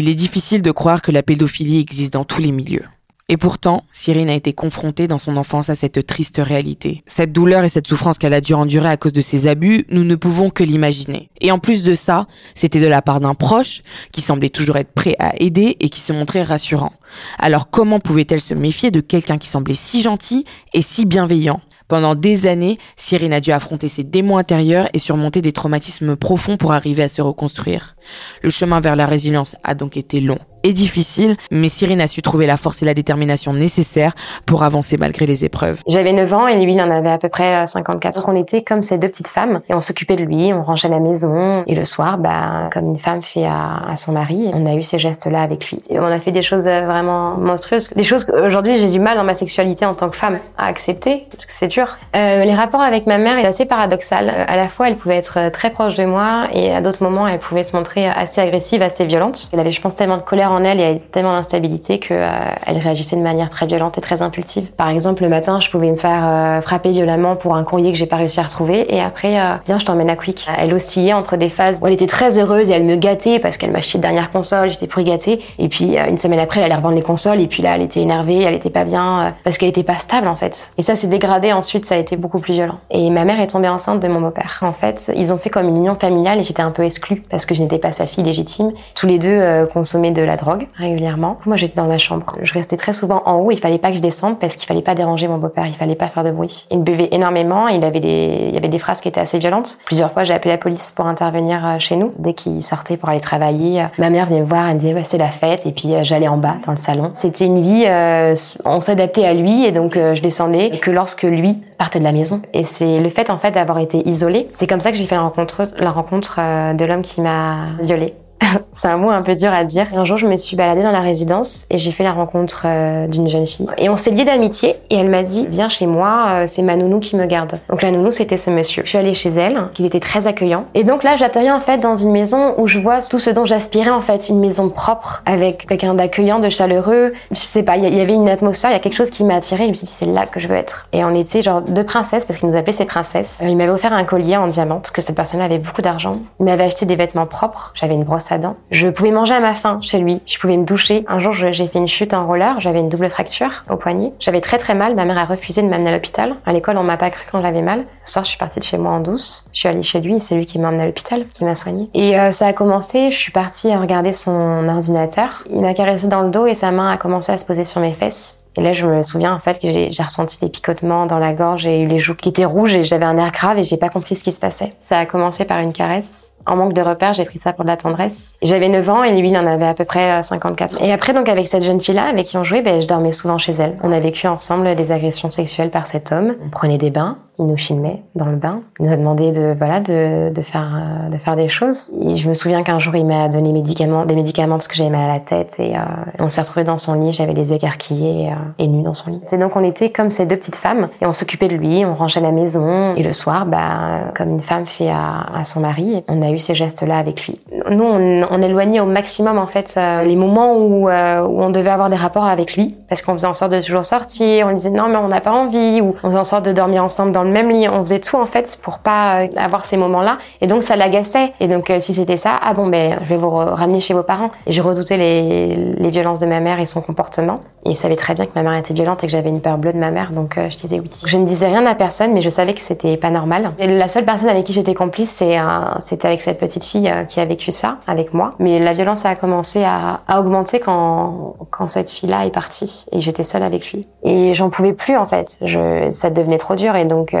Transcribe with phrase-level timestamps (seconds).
[0.00, 2.84] Il est difficile de croire que la pédophilie existe dans tous les milieux.
[3.28, 7.02] Et pourtant, Cyrine a été confrontée dans son enfance à cette triste réalité.
[7.06, 10.04] Cette douleur et cette souffrance qu'elle a dû endurer à cause de ses abus, nous
[10.04, 11.30] ne pouvons que l'imaginer.
[11.40, 13.82] Et en plus de ça, c'était de la part d'un proche
[14.12, 16.92] qui semblait toujours être prêt à aider et qui se montrait rassurant.
[17.40, 20.44] Alors comment pouvait-elle se méfier de quelqu'un qui semblait si gentil
[20.74, 21.60] et si bienveillant?
[21.88, 26.56] Pendant des années, Cyrine a dû affronter ses démons intérieurs et surmonter des traumatismes profonds
[26.56, 27.96] pour arriver à se reconstruire.
[28.42, 32.22] Le chemin vers la résilience a donc été long et difficile, mais Cyrine a su
[32.22, 34.14] trouver la force et la détermination nécessaires
[34.46, 35.80] pour avancer malgré les épreuves.
[35.86, 38.16] J'avais 9 ans et lui, il en avait à peu près 54.
[38.16, 40.88] Donc on était comme ces deux petites femmes et on s'occupait de lui, on rangeait
[40.88, 44.74] la maison et le soir, bah, comme une femme fait à, son mari, on a
[44.74, 45.82] eu ces gestes-là avec lui.
[45.90, 49.24] On a fait des choses euh, vraiment monstrueuses, des choses qu'aujourd'hui j'ai du mal dans
[49.24, 51.96] ma sexualité en tant que femme à accepter parce que c'est dur.
[52.16, 54.28] Euh, les rapports avec ma mère est assez paradoxal.
[54.46, 57.26] À la fois, elle pouvait être euh, très proche de moi et à d'autres moments,
[57.26, 59.48] elle pouvait se montrer assez agressive, assez violente.
[59.52, 63.16] Elle avait, je pense, tellement de colère en elle et tellement d'instabilité qu'elle euh, réagissait
[63.16, 64.70] de manière très violente et très impulsive.
[64.76, 67.98] Par exemple, le matin, je pouvais me faire euh, frapper violemment pour un courrier que
[67.98, 70.46] j'ai pas réussi à retrouver et après, euh, viens, je t'emmène à Quick.
[70.58, 73.56] Elle oscillait entre des phases où elle était très heureuse et elle me gâtait parce
[73.56, 75.40] qu'elle m'achetait de dernière console, j'étais plus gâtée.
[75.58, 78.00] Et puis, une semaine après, elle allait revendre les consoles et puis là, elle était
[78.00, 80.70] énervée, elle était pas bien parce qu'elle était pas stable en fait.
[80.78, 82.78] Et ça s'est dégradé ensuite, ça a été beaucoup plus violent.
[82.90, 84.58] Et ma mère est tombée enceinte de mon beau-père.
[84.62, 87.46] En fait, ils ont fait comme une union familiale et j'étais un peu exclue parce
[87.46, 88.72] que je n'étais pas sa fille légitime.
[88.94, 91.38] Tous les deux consommaient de la drogue régulièrement.
[91.44, 92.36] Moi, j'étais dans ma chambre.
[92.42, 93.50] Je restais très souvent en haut.
[93.50, 95.66] Il fallait pas que je descende parce qu'il fallait pas déranger mon beau-père.
[95.66, 96.66] Il fallait pas faire de bruit.
[96.70, 97.68] Il buvait énormément.
[97.68, 99.78] Il avait des, il y avait des phrases qui étaient assez violentes.
[99.84, 103.08] Plusieurs fois, j'ai appelé la police pour intervenir euh, chez nous dès qu'il sortait pour
[103.08, 103.86] aller travailler.
[103.98, 104.68] Ma mère venait me voir.
[104.68, 105.66] Elle me disait c'est la fête.
[105.66, 107.12] Et puis euh, j'allais en bas dans le salon.
[107.14, 107.84] C'était une vie.
[107.86, 112.12] Euh, on s'adaptait à lui et donc je descendais que lorsque lui partait de la
[112.12, 112.42] maison.
[112.52, 114.48] Et c'est le fait en fait d'avoir été isolée.
[114.54, 118.14] C'est comme ça que j'ai fait la rencontre de l'homme qui m'a violée.
[118.72, 119.86] c'est un mot un peu dur à dire.
[119.94, 123.06] un jour, je me suis baladée dans la résidence et j'ai fait la rencontre euh,
[123.06, 123.66] d'une jeune fille.
[123.78, 126.76] Et on s'est liés d'amitié et elle m'a dit Viens chez moi, euh, c'est ma
[126.76, 127.58] nounou qui me garde.
[127.68, 128.82] Donc la nounou, c'était ce monsieur.
[128.84, 130.66] Je suis allée chez elle, qu'il était très accueillant.
[130.74, 133.44] Et donc là, j'atterris en fait dans une maison où je vois tout ce dont
[133.44, 137.12] j'aspirais en fait, une maison propre avec quelqu'un d'accueillant, de chaleureux.
[137.30, 139.36] Je sais pas, il y, avait une atmosphère, il y a quelque chose qui m'a
[139.36, 139.64] attirée.
[139.64, 140.86] Je me suis dit C'est là que je veux être.
[140.92, 143.40] Et on était genre deux princesses parce qu'il nous appelait ses princesses.
[143.42, 146.20] Euh, il m'avait offert un collier en diamant parce que cette personne avait beaucoup d'argent.
[146.40, 147.72] Il m'avait acheté des vêtements propres.
[147.74, 148.56] J'avais une brosse à.
[148.70, 150.20] Je pouvais manger à ma faim chez lui.
[150.26, 151.04] Je pouvais me doucher.
[151.08, 152.60] Un jour, j'ai fait une chute en roller.
[152.60, 154.12] J'avais une double fracture au poignet.
[154.20, 154.94] J'avais très très mal.
[154.94, 156.36] Ma mère a refusé de m'amener à l'hôpital.
[156.46, 157.84] À l'école, on m'a pas cru quand j'avais mal.
[158.04, 159.44] Ce soir, je suis partie de chez moi en douce.
[159.52, 161.54] Je suis allée chez lui et c'est lui qui m'a emmenée à l'hôpital, qui m'a
[161.54, 161.88] soignée.
[161.94, 163.10] Et euh, ça a commencé.
[163.10, 165.44] Je suis partie regarder son ordinateur.
[165.50, 167.80] Il m'a caressé dans le dos et sa main a commencé à se poser sur
[167.80, 168.42] mes fesses.
[168.56, 171.64] Et là, je me souviens en fait que j'ai ressenti des picotements dans la gorge
[171.64, 173.88] et eu les joues qui étaient rouges et j'avais un air grave et j'ai pas
[173.88, 174.72] compris ce qui se passait.
[174.80, 177.68] Ça a commencé par une caresse en manque de repères, j'ai pris ça pour de
[177.68, 178.34] la tendresse.
[178.42, 180.76] J'avais 9 ans et lui, il en avait à peu près 54.
[180.76, 183.12] Euh, et après, donc, avec cette jeune fille-là, avec qui on jouait, ben, je dormais
[183.12, 183.76] souvent chez elle.
[183.82, 186.34] On a vécu ensemble des agressions sexuelles par cet homme.
[186.44, 188.60] On prenait des bains il nous filmait dans le bain.
[188.80, 191.88] Il nous a demandé de voilà de, de faire euh, de faire des choses.
[192.02, 195.08] Et je me souviens qu'un jour il m'a donné des médicaments parce que j'avais mal
[195.08, 195.80] à la tête et euh,
[196.18, 197.12] on s'est retrouvés dans son lit.
[197.12, 199.20] J'avais les yeux écarquillés et nus dans son lit.
[199.30, 201.94] Et donc on était comme ces deux petites femmes et on s'occupait de lui, on
[201.94, 206.04] rangeait la maison et le soir, bah comme une femme fait à, à son mari,
[206.08, 207.40] on a eu ces gestes-là avec lui.
[207.70, 211.96] Nous on, éloignait au maximum en fait les moments où, où on devait avoir des
[211.96, 214.46] rapports avec lui parce qu'on faisait en sorte de toujours sortir.
[214.46, 216.84] On disait non mais on n'a pas envie ou on faisait en sorte de dormir
[216.84, 219.76] ensemble dans le même lit, on faisait tout en fait pour pas euh, avoir ces
[219.76, 220.18] moments-là.
[220.40, 221.32] Et donc ça l'agaçait.
[221.40, 224.02] Et donc euh, si c'était ça, ah bon ben je vais vous ramener chez vos
[224.02, 224.30] parents.
[224.46, 227.40] Et je redoutais les, violences de ma mère et son comportement.
[227.64, 229.56] Et il savait très bien que ma mère était violente et que j'avais une peur
[229.56, 230.90] bleue de ma mère, donc euh, je disais oui.
[231.06, 233.52] Je ne disais rien à personne, mais je savais que c'était pas normal.
[233.58, 237.52] La seule personne avec qui j'étais complice, c'était avec cette petite fille qui a vécu
[237.52, 238.34] ça avec moi.
[238.38, 243.00] Mais la violence a commencé à, à augmenter quand quand cette fille-là est partie et
[243.00, 243.88] j'étais seule avec lui.
[244.02, 245.38] Et j'en pouvais plus en fait.
[245.42, 247.14] Je, ça devenait trop dur et donc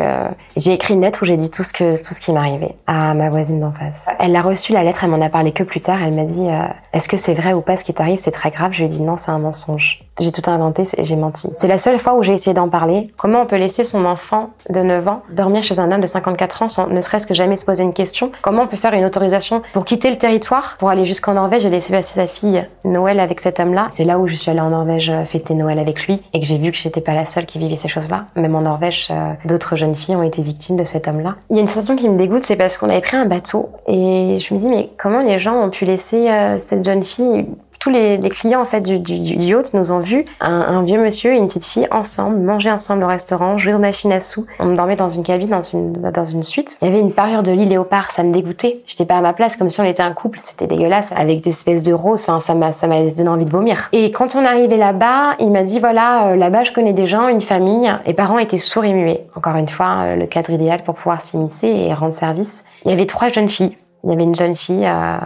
[0.56, 3.14] j'ai écrit une lettre où j'ai dit tout ce que tout ce qui m'arrivait à
[3.14, 4.08] ma voisine d'en face.
[4.18, 6.02] Elle a reçu la lettre, elle m'en a parlé que plus tard.
[6.02, 8.18] Elle m'a dit euh, est-ce que c'est vrai ou pas ce qui t'arrive?
[8.18, 8.72] C'est très grave.
[8.72, 10.04] Je lui ai dit non, c'est un mensonge.
[10.20, 11.48] J'ai tout inventé et j'ai menti.
[11.54, 13.10] C'est la seule fois où j'ai essayé d'en parler.
[13.16, 16.62] Comment on peut laisser son enfant de 9 ans dormir chez un homme de 54
[16.62, 18.32] ans sans ne serait-ce que jamais se poser une question?
[18.42, 21.70] Comment on peut faire une autorisation pour quitter le territoire, pour aller jusqu'en Norvège et
[21.70, 24.70] laisser passer sa fille Noël avec cet homme-là C'est là où je suis allée en
[24.70, 27.46] Norvège euh, fêter Noël avec lui et que j'ai vu que j'étais pas la seule
[27.46, 28.26] qui vivait ces choses-là.
[28.36, 31.36] Même en Norvège, euh, d'autres jeunes filles ont été victimes de cet homme-là.
[31.50, 33.70] Il y a une sensation qui me dégoûte, c'est parce qu'on avait pris un bateau
[33.86, 37.46] et je me dis mais comment les gens ont pu laisser euh, cette jeune fille
[37.78, 41.32] tous les, clients en fait du, du, du yacht nous ont vu un, vieux monsieur
[41.32, 44.46] et une petite fille ensemble manger ensemble au restaurant, jouer aux machines à sous.
[44.58, 46.78] On dormait dans une cabine, dans une dans une suite.
[46.82, 48.82] Il y avait une parure de lit léopard, ça me dégoûtait.
[48.86, 50.40] J'étais pas à ma place, comme si on était un couple.
[50.42, 52.24] C'était dégueulasse, avec des espèces de roses.
[52.28, 53.88] Enfin, ça m'a donné envie de vomir.
[53.92, 57.28] Et quand on arrivé là-bas, il m'a dit voilà, euh, là-bas je connais des gens,
[57.28, 57.92] une famille.
[58.06, 59.26] Les parents étaient sourds et muets.
[59.36, 62.64] Encore une fois, euh, le cadre idéal pour pouvoir s'immiscer et rendre service.
[62.84, 63.76] Il y avait trois jeunes filles.
[64.04, 65.16] Il y avait une jeune fille euh,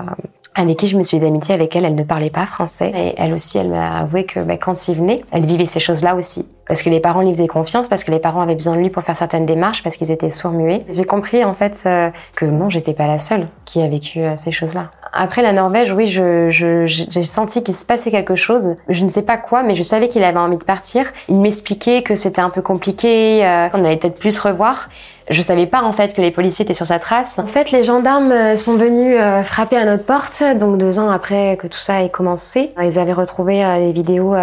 [0.54, 1.84] avec qui je me suis d'amitié avec elle.
[1.84, 2.92] Elle ne parlait pas français.
[2.94, 6.14] Et elle aussi, elle m'a avoué que bah, quand il venait, elle vivait ces choses-là
[6.14, 6.46] aussi.
[6.66, 8.90] Parce que les parents lui faisaient confiance, parce que les parents avaient besoin de lui
[8.90, 10.84] pour faire certaines démarches, parce qu'ils étaient sourds-muets.
[10.88, 14.36] J'ai compris en fait euh, que non, j'étais pas la seule qui a vécu euh,
[14.38, 14.90] ces choses-là.
[15.12, 18.76] Après la Norvège, oui, je, je, j'ai senti qu'il se passait quelque chose.
[18.88, 21.04] Je ne sais pas quoi, mais je savais qu'il avait envie de partir.
[21.28, 24.88] Il m'expliquait que c'était un peu compliqué, euh, qu'on allait peut-être plus se revoir.
[25.32, 27.38] Je savais pas en fait que les policiers étaient sur sa trace.
[27.38, 31.10] En fait, les gendarmes euh, sont venus euh, frapper à notre porte, donc deux ans
[31.10, 32.72] après que tout ça ait commencé.
[32.82, 34.34] Ils avaient retrouvé euh, des vidéos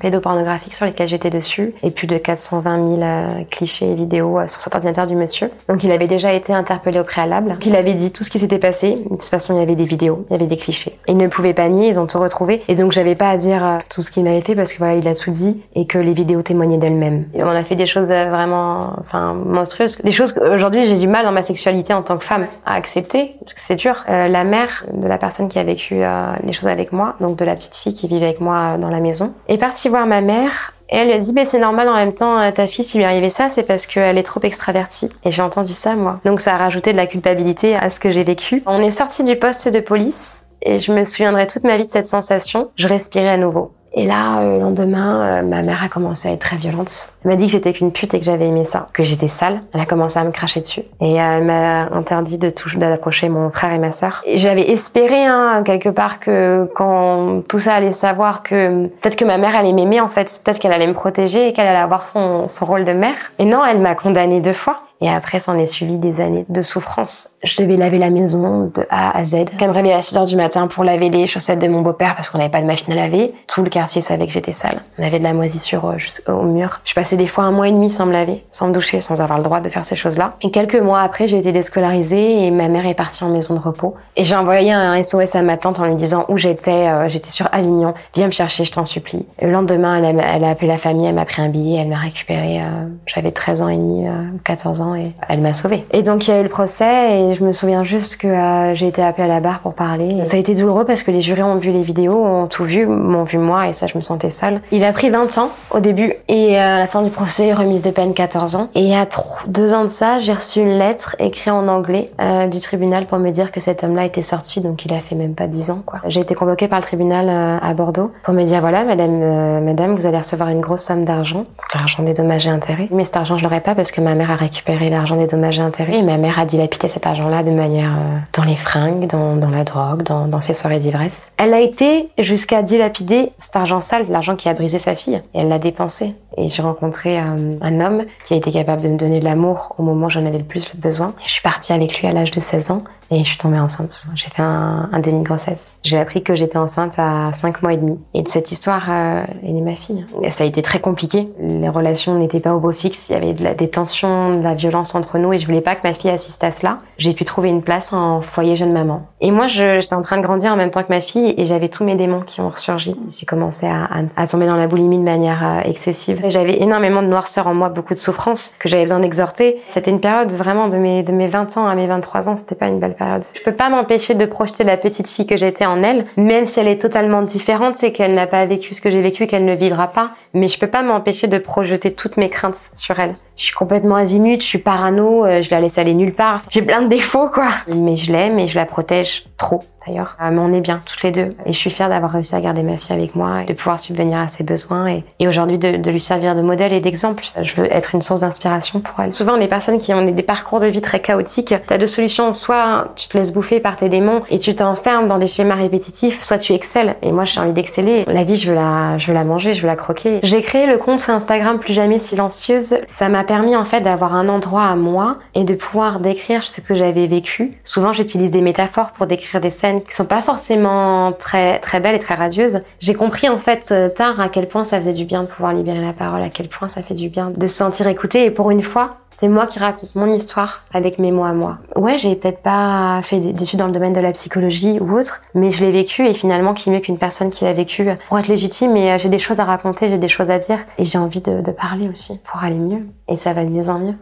[0.00, 3.02] pédopornographiques sur lesquelles j'étais dessus, et plus de 420 000
[3.50, 5.50] clichés et vidéos sur cet ordinateur du monsieur.
[5.68, 7.56] Donc il avait déjà été interpellé au préalable.
[7.64, 9.04] Il avait dit tout ce qui s'était passé.
[9.04, 10.98] De toute façon, il y avait des vidéos, il y avait des clichés.
[11.06, 13.80] Il ne pouvait pas nier, ils ont tout retrouvé, et donc j'avais pas à dire
[13.88, 16.12] tout ce qu'il avait fait parce que voilà, il a tout dit et que les
[16.12, 17.26] vidéos témoignaient d'elles-mêmes.
[17.36, 21.32] On a fait des choses vraiment, enfin monstrueuses, des choses qu'aujourd'hui j'ai du mal dans
[21.32, 24.04] ma sexualité en tant que femme à accepter parce que c'est dur.
[24.08, 27.36] Euh, la mère de la personne qui a vécu euh, les choses avec moi, donc
[27.36, 30.20] de la petite fille qui vivait avec moi dans la maison, est partie voir ma
[30.20, 32.84] mère et elle lui a dit, bah, c'est normal en même temps, euh, ta fille,
[32.84, 35.08] s'il lui arrivait ça, c'est parce qu'elle est trop extravertie.
[35.24, 36.20] Et j'ai entendu ça, moi.
[36.24, 38.62] Donc ça a rajouté de la culpabilité à ce que j'ai vécu.
[38.66, 41.90] On est sorti du poste de police et je me souviendrai toute ma vie de
[41.90, 42.70] cette sensation.
[42.76, 43.72] Je respirais à nouveau.
[43.96, 47.10] Et là, euh, le lendemain, euh, ma mère a commencé à être très violente.
[47.24, 49.62] Elle m'a dit que j'étais qu'une pute et que j'avais aimé ça, que j'étais sale.
[49.72, 50.82] Elle a commencé à me cracher dessus.
[51.00, 54.22] Et elle m'a interdit de toucher, d'approcher mon frère et ma sœur.
[54.34, 59.38] J'avais espéré, hein, quelque part, que quand tout ça allait savoir que peut-être que ma
[59.38, 62.48] mère allait m'aimer, en fait, peut-être qu'elle allait me protéger et qu'elle allait avoir son,
[62.48, 63.16] son rôle de mère.
[63.38, 64.80] Et non, elle m'a condamnée deux fois.
[65.00, 67.28] Et après, s'en est suivi des années de souffrance.
[67.42, 69.46] Je devais laver la maison de A à Z.
[69.58, 72.14] Quand me réveillait à 6 heures du matin pour laver les chaussettes de mon beau-père
[72.14, 74.82] parce qu'on n'avait pas de machine à laver, tout le quartier savait que j'étais sale.
[74.98, 76.80] On avait de la moisissure euh, jusqu'au mur.
[76.84, 79.20] Je passais des fois un mois et demi sans me laver, sans me doucher, sans
[79.20, 80.36] avoir le droit de faire ces choses-là.
[80.40, 83.60] Et quelques mois après, j'ai été déscolarisée et ma mère est partie en maison de
[83.60, 83.94] repos.
[84.16, 86.88] Et j'ai envoyé un SOS à ma tante en lui disant où j'étais.
[86.88, 87.92] Euh, j'étais sur Avignon.
[88.14, 89.26] Viens me chercher, je t'en supplie.
[89.42, 92.62] Le lendemain, elle a, appelé la famille, elle m'a pris un billet, elle m'a récupéré.
[92.62, 94.06] Euh, J'avais 13 ans et demi,
[94.44, 95.84] 14 ans et elle m'a sauvée.
[95.92, 98.74] Et donc il y a eu le procès et je me souviens juste que euh,
[98.74, 100.24] j'ai été appelée à la barre pour parler.
[100.24, 102.86] Ça a été douloureux parce que les jurés ont vu les vidéos, ont tout vu,
[102.86, 104.60] m'ont vu moi et ça je me sentais seule.
[104.72, 107.82] Il a pris 20 ans au début et euh, à la fin du procès, remise
[107.82, 108.68] de peine 14 ans.
[108.74, 109.06] Et a
[109.46, 113.18] deux ans de ça, j'ai reçu une lettre écrite en anglais euh, du tribunal pour
[113.18, 115.82] me dire que cet homme-là était sorti, donc il a fait même pas 10 ans.
[116.08, 117.30] J'ai été convoquée par le tribunal
[117.62, 121.44] à Bordeaux pour me dire voilà madame, madame vous allez recevoir une grosse somme d'argent,
[121.74, 122.88] l'argent des dommages et intérêts.
[122.90, 125.58] Mais cet argent je l'aurais pas parce que ma mère a récupéré l'argent des dommages
[125.58, 129.06] et intérêts et ma mère a dilapidé cet argent-là de manière euh, dans les fringues,
[129.06, 131.32] dans, la drogue, dans, ses soirées d'ivresse.
[131.36, 135.40] Elle a été jusqu'à dilapider cet argent sale, l'argent qui a brisé sa fille, et
[135.40, 136.14] elle l'a dépensé.
[136.36, 139.74] Et j'ai rencontré euh, un homme qui a été capable de me donner de l'amour
[139.78, 141.14] au moment où j'en avais le plus besoin.
[141.24, 144.06] je suis partie avec lui à l'âge de 16 ans et je suis tombée enceinte.
[144.14, 145.58] J'ai fait un, un déni de grossesse.
[145.84, 148.00] J'ai appris que j'étais enceinte à 5 mois et demi.
[148.14, 150.06] Et de cette histoire euh, est ma fille.
[150.30, 151.28] Ça a été très compliqué.
[151.38, 153.10] Les relations n'étaient pas au beau fixe.
[153.10, 155.86] Il y avait des tensions, de la violence entre nous et je voulais pas que
[155.86, 156.78] ma fille assiste à cela.
[156.96, 159.06] J'ai pu trouver une place en foyer jeune maman.
[159.20, 161.68] Et moi, j'étais en train de grandir en même temps que ma fille et j'avais
[161.68, 162.96] tous mes démons qui ont ressurgi.
[163.10, 166.22] J'ai commencé à, à, à, tomber dans la boulimie de manière euh, excessive.
[166.28, 169.60] J'avais énormément de noirceur en moi, beaucoup de souffrance que j'avais besoin d'exhorter.
[169.68, 172.36] C'était une période vraiment de mes, de mes 20 ans à mes 23 ans.
[172.38, 173.03] C'était pas une belle période.
[173.34, 176.60] Je peux pas m'empêcher de projeter la petite fille que j'étais en elle, même si
[176.60, 179.54] elle est totalement différente, c'est qu'elle n'a pas vécu ce que j'ai vécu, qu'elle ne
[179.54, 180.10] vivra pas.
[180.32, 183.16] Mais je peux pas m'empêcher de projeter toutes mes craintes sur elle.
[183.36, 186.42] Je suis complètement azimut, je suis parano, euh, je la laisse aller nulle part.
[186.50, 187.48] J'ai plein de défauts, quoi.
[187.74, 190.16] Mais je l'aime et je la protège trop d'ailleurs.
[190.20, 191.34] Euh, mais on est bien toutes les deux.
[191.46, 193.80] Et je suis fière d'avoir réussi à garder ma fille avec moi et de pouvoir
[193.80, 197.24] subvenir à ses besoins et, et aujourd'hui de, de, lui servir de modèle et d'exemple.
[197.42, 199.12] Je veux être une source d'inspiration pour elle.
[199.12, 202.32] Souvent, les personnes qui ont des parcours de vie très chaotiques, t'as deux solutions.
[202.32, 206.22] Soit tu te laisses bouffer par tes démons et tu t'enfermes dans des schémas répétitifs,
[206.22, 206.96] soit tu excelles.
[207.02, 208.04] Et moi, j'ai envie d'exceller.
[208.06, 210.20] La vie, je veux la, je veux la manger, je veux la croquer.
[210.22, 212.76] J'ai créé le compte Instagram Plus Jamais Silencieuse.
[212.88, 216.60] Ça m'a permis en fait d'avoir un endroit à moi et de pouvoir décrire ce
[216.60, 217.58] que j'avais vécu.
[217.64, 221.96] Souvent, j'utilise des métaphores pour décrire des scènes qui sont pas forcément très très belles
[221.96, 222.62] et très radieuses.
[222.80, 225.52] J'ai compris en fait euh, tard à quel point ça faisait du bien de pouvoir
[225.52, 228.24] libérer la parole, à quel point ça fait du bien de se sentir écouté.
[228.24, 231.58] Et pour une fois, C'est moi qui raconte mon histoire avec mes mots à moi.
[231.76, 235.50] Ouais, j'ai peut-être pas fait d'études dans le domaine de la psychologie ou autre, mais
[235.50, 238.76] je l'ai vécu et finalement, qui mieux qu'une personne qui l'a vécu pour être légitime
[238.76, 241.20] et euh, j'ai des choses à raconter, j'ai des choses à dire et j'ai envie
[241.20, 242.86] de, de parler aussi pour aller mieux.
[243.08, 243.94] Et ça va de mieux en mieux.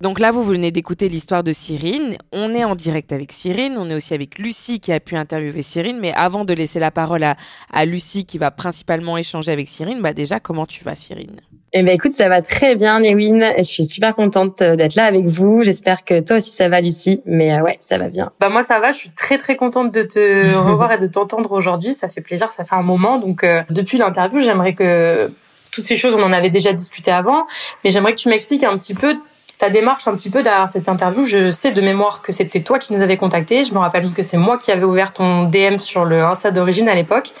[0.00, 2.16] Donc là, vous venez d'écouter l'histoire de Cyrine.
[2.32, 3.76] On est en direct avec Cyrine.
[3.78, 5.98] On est aussi avec Lucie qui a pu interviewer Cyrine.
[6.00, 7.36] Mais avant de laisser la parole à,
[7.72, 11.40] à Lucie qui va principalement échanger avec Cyrine, bah déjà, comment tu vas, Cyrine?
[11.76, 13.52] Eh ben écoute, ça va très bien, Newin.
[13.58, 15.64] Je suis super contente euh, d'être là avec vous.
[15.64, 17.20] J'espère que toi aussi ça va, Lucie.
[17.26, 18.30] Mais euh, ouais, ça va bien.
[18.38, 18.92] Bah moi ça va.
[18.92, 21.92] Je suis très très contente de te revoir et de t'entendre aujourd'hui.
[21.92, 22.52] Ça fait plaisir.
[22.52, 23.18] Ça fait un moment.
[23.18, 25.32] Donc euh, depuis l'interview, j'aimerais que
[25.72, 27.44] toutes ces choses, on en avait déjà discuté avant,
[27.82, 29.16] mais j'aimerais que tu m'expliques un petit peu
[29.58, 31.24] ta démarche un petit peu derrière cette interview.
[31.24, 33.64] Je sais de mémoire que c'était toi qui nous avais contacté.
[33.64, 36.88] Je me rappelle que c'est moi qui avais ouvert ton DM sur le Insta d'origine
[36.88, 37.32] à l'époque.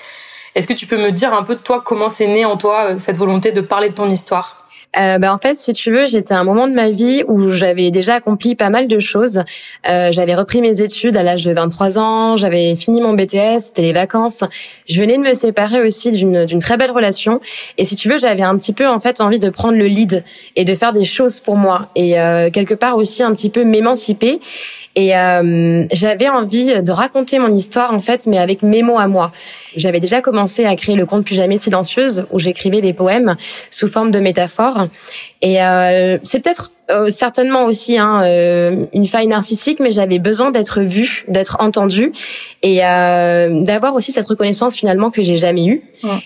[0.54, 2.90] Est-ce que tu peux me dire un peu de toi comment c'est né en toi
[2.90, 4.64] euh, cette volonté de parler de ton histoire?
[4.96, 7.48] Euh, bah, en fait, si tu veux, j'étais à un moment de ma vie où
[7.48, 9.42] j'avais déjà accompli pas mal de choses.
[9.88, 13.82] Euh, j'avais repris mes études à l'âge de 23 ans, j'avais fini mon BTS, c'était
[13.82, 14.44] les vacances.
[14.88, 17.40] Je venais de me séparer aussi d'une d'une très belle relation.
[17.78, 20.24] Et si tu veux, j'avais un petit peu en fait envie de prendre le lead
[20.56, 23.64] et de faire des choses pour moi et euh, quelque part aussi un petit peu
[23.64, 24.38] m'émanciper.
[24.96, 29.08] Et euh, j'avais envie de raconter mon histoire en fait, mais avec mes mots à
[29.08, 29.32] moi.
[29.76, 33.36] J'avais déjà commencé à créer le compte Plus jamais silencieuse où j'écrivais des poèmes
[33.70, 34.88] sous forme de métaphores.
[35.42, 40.50] Et euh, c'est peut-être euh, certainement aussi hein, euh, une faille narcissique, mais j'avais besoin
[40.50, 42.12] d'être vue, d'être entendue
[42.62, 45.82] et euh, d'avoir aussi cette reconnaissance finalement que j'ai jamais eue.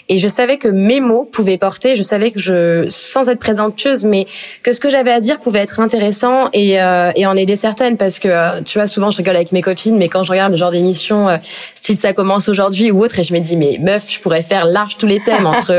[0.08, 1.94] Et je savais que mes mots pouvaient porter.
[1.94, 4.26] Je savais que je, sans être présentueuse, mais
[4.64, 7.96] que ce que j'avais à dire pouvait être intéressant et, euh, et en aider certaines.
[7.96, 10.58] Parce que tu vois, souvent je rigole avec mes copines, mais quand je regarde le
[10.58, 11.28] genre d'émission,
[11.88, 14.66] si ça commence aujourd'hui ou autre, et je me dis mais meuf, je pourrais faire
[14.66, 15.73] large tous les thèmes entre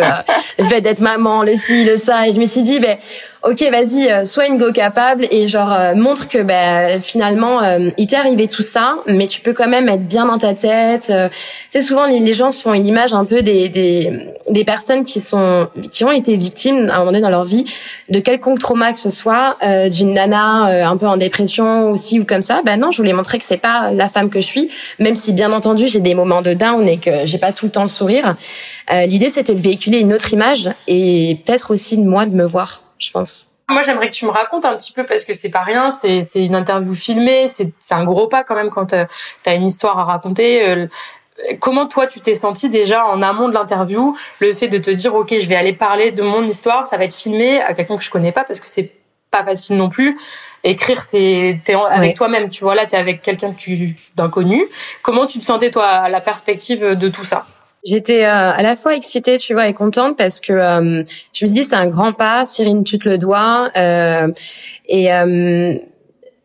[0.57, 2.97] le fait d'être maman, le ci, le ça, et je me suis dit ben
[3.43, 7.89] ok, vas-y, euh, sois une go capable et genre euh, montre que ben finalement euh,
[7.97, 11.05] il t'est arrivé tout ça, mais tu peux quand même être bien dans ta tête.
[11.07, 14.11] tu sais, souvent les, gens se font une image un peu des, des
[14.49, 17.65] des personnes qui sont qui ont été victimes à un moment donné dans leur vie
[18.09, 19.57] de quelconque trauma que ce soit,
[19.89, 22.61] d'une nana un peu en dépression aussi ou comme ça.
[22.65, 25.33] Ben non, je voulais montrer que c'est pas la femme que je suis, même si
[25.33, 27.87] bien entendu j'ai des moments de down et que j'ai pas tout le temps le
[27.87, 28.35] sourire.
[28.91, 32.81] L'idée c'était de véhiculer une autre image et peut-être aussi de moi de me voir
[32.99, 33.47] je pense.
[33.69, 36.23] Moi, j'aimerais que tu me racontes un petit peu parce que c'est pas rien, c'est
[36.35, 39.05] une interview filmée, c'est c'est un gros pas quand même quand euh,
[39.43, 40.67] tu as une histoire à raconter.
[40.67, 40.87] Euh,
[41.59, 45.13] comment toi tu t'es senti déjà en amont de l'interview, le fait de te dire
[45.13, 48.03] ok, je vais aller parler de mon histoire, ça va être filmé à quelqu'un que
[48.03, 48.91] je connais pas parce que c'est
[49.29, 50.17] pas facile non plus.
[50.63, 54.65] Écrire, c'est t'es avec toi-même, tu vois là, t'es avec quelqu'un que tu d'inconnu.
[55.01, 57.45] Comment tu te sentais toi à la perspective de tout ça?
[57.85, 61.47] J'étais euh, à la fois excitée, tu vois, et contente parce que euh, je me
[61.47, 63.71] suis dit c'est un grand pas, Cyrine, tu te le dois.
[63.77, 64.27] Euh,
[64.87, 65.07] et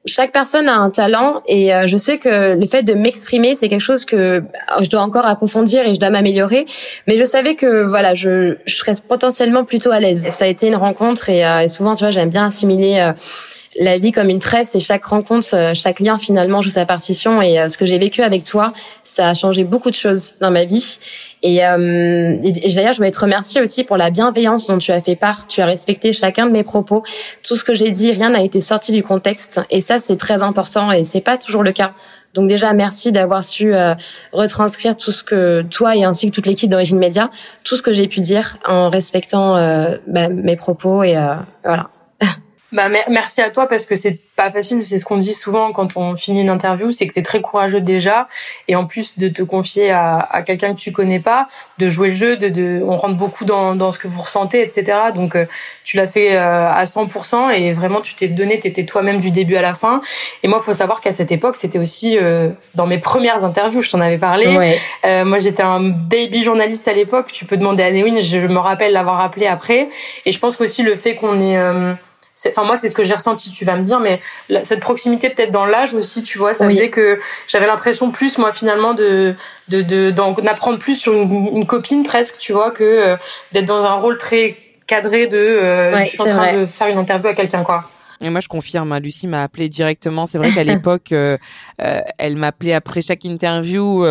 [0.07, 3.81] chaque personne a un talent et je sais que le fait de m'exprimer, c'est quelque
[3.81, 4.43] chose que
[4.83, 6.67] je dois encore approfondir et je dois m'améliorer.
[7.07, 10.29] Mais je savais que voilà, je, je serais potentiellement plutôt à l'aise.
[10.31, 13.13] Ça a été une rencontre et, et souvent, tu vois, j'aime bien assimiler
[13.79, 17.43] la vie comme une tresse et chaque rencontre, euh, chaque lien finalement joue sa partition.
[17.43, 20.51] Et euh, ce que j'ai vécu avec toi, ça a changé beaucoup de choses dans
[20.51, 20.99] ma vie.
[21.43, 25.17] Et, euh, d'ailleurs, je voulais te remercier aussi pour la bienveillance dont tu as fait
[25.17, 25.47] part.
[25.47, 27.03] Tu as respecté chacun de mes propos.
[27.43, 29.61] Tout ce que j'ai dit, rien n'a été sorti du contexte.
[29.71, 31.93] Et ça, c'est très important et c'est pas toujours le cas.
[32.33, 33.73] Donc déjà, merci d'avoir su
[34.33, 37.31] retranscrire tout ce que toi et ainsi que toute l'équipe d'Origine Média,
[37.63, 39.55] tout ce que j'ai pu dire en respectant
[40.09, 41.17] bah, mes propos et
[41.63, 41.91] voilà.
[42.75, 45.97] Bah, merci à toi parce que c'est pas facile, c'est ce qu'on dit souvent quand
[45.97, 48.27] on finit une interview, c'est que c'est très courageux déjà
[48.67, 51.47] et en plus de te confier à, à quelqu'un que tu connais pas,
[51.79, 54.61] de jouer le jeu, de, de on rentre beaucoup dans, dans ce que vous ressentez,
[54.61, 54.99] etc.
[55.15, 55.45] Donc euh,
[55.85, 59.55] tu l'as fait euh, à 100% et vraiment tu t'es donné, t'étais toi-même du début
[59.55, 60.01] à la fin.
[60.43, 63.91] Et moi, faut savoir qu'à cette époque, c'était aussi euh, dans mes premières interviews, je
[63.93, 64.77] t'en avais parlé.
[65.05, 67.31] moi, j'étais un baby journaliste à l'époque.
[67.31, 69.89] Tu peux demander à Newin, je me rappelle l'avoir appelé après.
[70.27, 71.57] Et je pense qu'aussi le fait qu'on ait
[72.49, 74.21] enfin moi c'est ce que j'ai ressenti tu vas me dire mais
[74.65, 78.53] cette proximité peut-être dans l'âge aussi tu vois ça faisait que j'avais l'impression plus moi
[78.53, 79.35] finalement de
[79.69, 83.17] de d'en apprendre plus sur une, copine presque tu vois que euh,
[83.53, 86.99] d'être dans un rôle très cadré de euh, je suis en train de faire une
[86.99, 87.85] interview à quelqu'un quoi.
[88.21, 90.25] Et moi, je confirme, hein, Lucie m'a appelé directement.
[90.25, 91.37] C'est vrai qu'à l'époque, euh,
[91.79, 94.07] elle m'appelait après chaque interview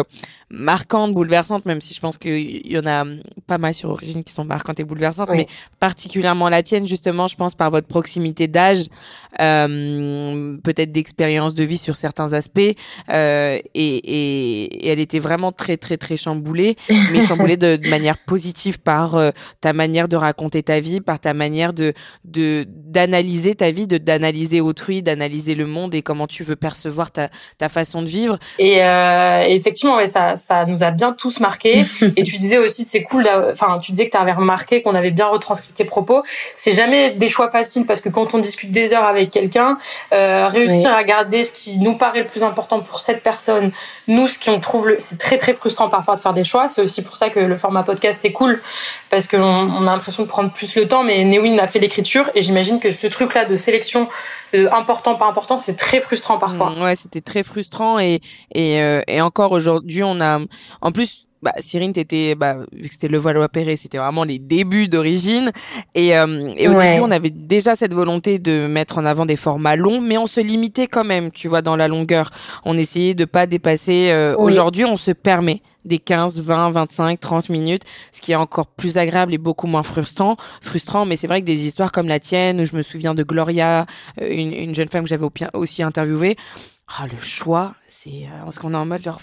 [0.53, 3.03] marquantes, bouleversantes, même si je pense qu'il y en a
[3.48, 5.48] pas mal sur Origine qui sont marquantes et bouleversantes, mais
[5.79, 8.86] particulièrement la tienne, justement, je pense par votre proximité d'âge,
[9.41, 12.62] euh, peut-être d'expérience de vie sur certains aspects,
[13.10, 16.75] euh, et, et, elle était vraiment très très très chamboulée,
[17.12, 21.19] mais chamboulée de, de manière positive par euh, ta manière de raconter ta vie, par
[21.19, 21.93] ta manière de
[22.25, 27.12] de d'analyser ta vie, de d'analyser autrui, d'analyser le monde et comment tu veux percevoir
[27.12, 28.38] ta ta façon de vivre.
[28.60, 31.83] Et euh, effectivement, ouais, ça ça nous a bien tous marqué.
[32.17, 35.12] et tu disais aussi c'est cool, enfin tu disais que tu avais remarqué qu'on avait
[35.12, 36.23] bien retranscrit tes propos.
[36.57, 39.77] C'est jamais des choix faciles parce que quand on discute des heures avec quelqu'un,
[40.13, 43.71] euh, réussir à garder ce qui nous paraît le plus important pour cette personne,
[44.07, 46.67] nous ce qu'on trouve le, c'est très très frustrant parfois de faire des choix.
[46.67, 48.62] C'est aussi pour ça que le format podcast est cool
[49.09, 51.03] parce qu'on on a l'impression de prendre plus le temps.
[51.03, 54.09] Mais Newin a fait l'écriture et j'imagine que ce truc-là de sélection
[54.53, 56.69] de important pas important, c'est très frustrant parfois.
[56.72, 58.22] Mm, ouais, c'était très frustrant et,
[58.55, 60.39] euh, et encore aujourd'hui on a
[60.81, 64.88] en plus bah, Cyrine, t'étais, bah, vu que c'était le Valois-Perret, c'était vraiment les débuts
[64.88, 65.51] d'origine.
[65.93, 69.35] Et, euh, et au début, on avait déjà cette volonté de mettre en avant des
[69.35, 72.31] formats longs, mais on se limitait quand même, tu vois, dans la longueur.
[72.63, 74.09] On essayait de pas dépasser.
[74.09, 77.83] Euh, aujourd'hui, on se permet des 15, 20, 25, 30 minutes,
[78.13, 80.38] ce qui est encore plus agréable et beaucoup moins frustrant.
[80.62, 83.23] Frustrant, mais c'est vrai que des histoires comme la tienne, où je me souviens de
[83.23, 83.85] Gloria,
[84.21, 86.38] euh, une, une jeune femme que j'avais aussi interviewée.
[86.88, 89.19] Ah, le choix, c'est parce qu'on est en mode genre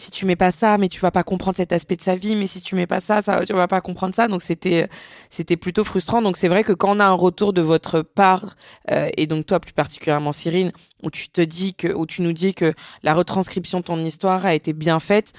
[0.00, 2.34] si tu mets pas ça, mais tu vas pas comprendre cet aspect de sa vie,
[2.34, 4.28] mais si tu mets pas ça, ça tu vas pas comprendre ça.
[4.28, 4.88] Donc c'était
[5.30, 6.22] c'était plutôt frustrant.
[6.22, 8.56] Donc c'est vrai que quand on a un retour de votre part
[8.90, 12.32] euh, et donc toi plus particulièrement Cyrine, où tu te dis que où tu nous
[12.32, 15.32] dis que la retranscription de ton histoire a été bien faite,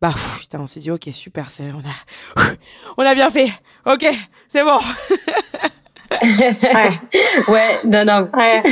[0.00, 2.52] bah putain, on s'est dit ok super, c'est on a
[2.96, 3.50] on a bien fait.
[3.84, 4.06] OK,
[4.48, 4.78] c'est bon.
[6.22, 6.90] ouais.
[7.48, 8.28] ouais, non non.
[8.32, 8.62] Ouais.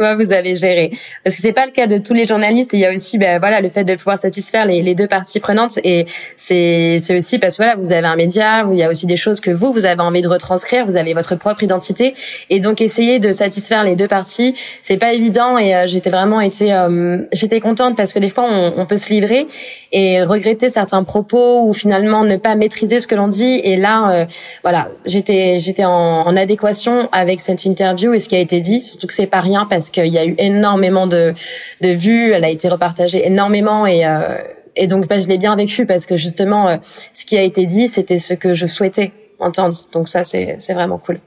[0.00, 0.90] Vous avez géré.
[1.24, 2.72] Parce que c'est pas le cas de tous les journalistes.
[2.72, 5.40] Il y a aussi, ben, voilà, le fait de pouvoir satisfaire les, les deux parties
[5.40, 5.78] prenantes.
[5.84, 8.90] Et c'est, c'est aussi parce que voilà, vous avez un média où il y a
[8.90, 10.86] aussi des choses que vous, vous avez envie de retranscrire.
[10.86, 12.14] Vous avez votre propre identité.
[12.48, 15.58] Et donc, essayer de satisfaire les deux parties, c'est pas évident.
[15.58, 18.96] Et euh, j'étais vraiment été, euh, j'étais contente parce que des fois, on, on, peut
[18.96, 19.46] se livrer
[19.92, 23.60] et regretter certains propos ou finalement ne pas maîtriser ce que l'on dit.
[23.62, 24.26] Et là, euh,
[24.62, 28.80] voilà, j'étais, j'étais en, en adéquation avec cette interview et ce qui a été dit.
[28.80, 31.34] Surtout que c'est pas rien parce qu'il y a eu énormément de,
[31.80, 34.38] de vues, elle a été repartagée énormément et euh,
[34.76, 36.76] et donc bah, je l'ai bien vécu parce que justement euh,
[37.12, 39.86] ce qui a été dit c'était ce que je souhaitais entendre.
[39.92, 41.18] Donc ça c'est c'est vraiment cool.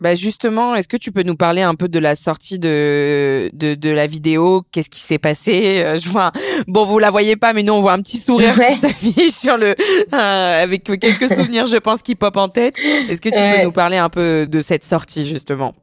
[0.00, 3.74] Bah justement, est-ce que tu peux nous parler un peu de la sortie de de,
[3.74, 4.62] de la vidéo?
[4.72, 5.82] Qu'est-ce qui s'est passé?
[5.84, 6.32] Euh, Je vois,
[6.66, 9.56] bon, vous la voyez pas, mais nous on voit un petit sourire qui s'affiche sur
[9.56, 9.74] le,
[10.12, 12.76] avec quelques souvenirs, je pense, qui pop en tête.
[13.08, 15.74] Est-ce que tu peux nous parler un peu de cette sortie justement?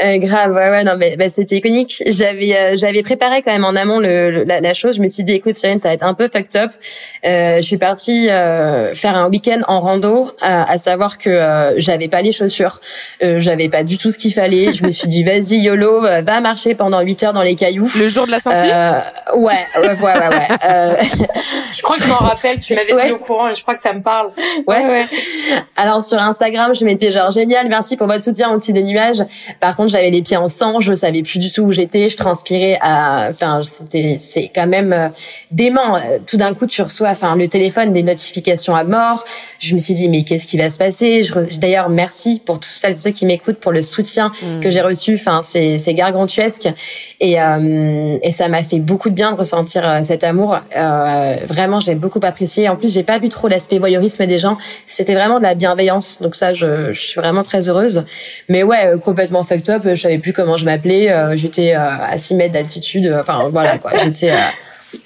[0.00, 2.02] Euh, grave, ouais, ouais, non, mais bah, c'était iconique.
[2.06, 4.96] J'avais, euh, j'avais préparé quand même en amont le, la, la, chose.
[4.96, 6.70] Je me suis dit, écoute, Cyrine, ça va être un peu fucked up.
[7.26, 11.78] Euh, je suis partie euh, faire un week-end en rando, à, à savoir que euh,
[11.78, 12.80] j'avais pas les chaussures,
[13.20, 14.72] j'avais pas du tout ce qu'il fallait.
[14.72, 17.90] Je me suis dit, vas-y, yolo, va marcher pendant 8 heures dans les cailloux.
[17.98, 18.68] Le jour de la sortie?
[19.36, 20.18] ouais, ouais, ouais, ouais.
[20.18, 21.28] ouais
[21.74, 22.60] je crois que je m'en rappelle.
[22.60, 23.06] Tu m'avais ouais.
[23.06, 24.30] mis au courant et je crois que ça me parle.
[24.66, 24.86] Ouais.
[24.86, 25.06] ouais.
[25.76, 29.22] Alors sur Instagram, je m'étais genre génial, merci pour votre soutien au petit des nuages.
[29.60, 32.78] Par j'avais les pieds en sang, je savais plus du tout où j'étais, je transpirais
[32.80, 35.08] à, enfin, c'était, c'est quand même euh,
[35.50, 35.98] dément.
[36.26, 39.24] Tout d'un coup, tu reçois, enfin, le téléphone, des notifications à mort.
[39.58, 41.22] Je me suis dit, mais qu'est-ce qui va se passer?
[41.22, 44.60] Je, d'ailleurs, merci pour tous celles et ceux qui m'écoutent pour le soutien mm.
[44.60, 45.14] que j'ai reçu.
[45.14, 46.68] Enfin, c'est, c'est gargantuesque.
[47.20, 50.58] Et, euh, et ça m'a fait beaucoup de bien de ressentir euh, cet amour.
[50.76, 52.68] Euh, vraiment, j'ai beaucoup apprécié.
[52.68, 54.56] En plus, j'ai pas vu trop l'aspect voyeurisme des gens.
[54.86, 56.18] C'était vraiment de la bienveillance.
[56.20, 58.04] Donc ça, je, je suis vraiment très heureuse.
[58.48, 59.44] Mais ouais, complètement
[59.84, 63.78] je savais plus comment je m'appelais, euh, j'étais euh, à 6 mètres d'altitude, enfin voilà
[63.78, 64.36] quoi, j'étais, euh,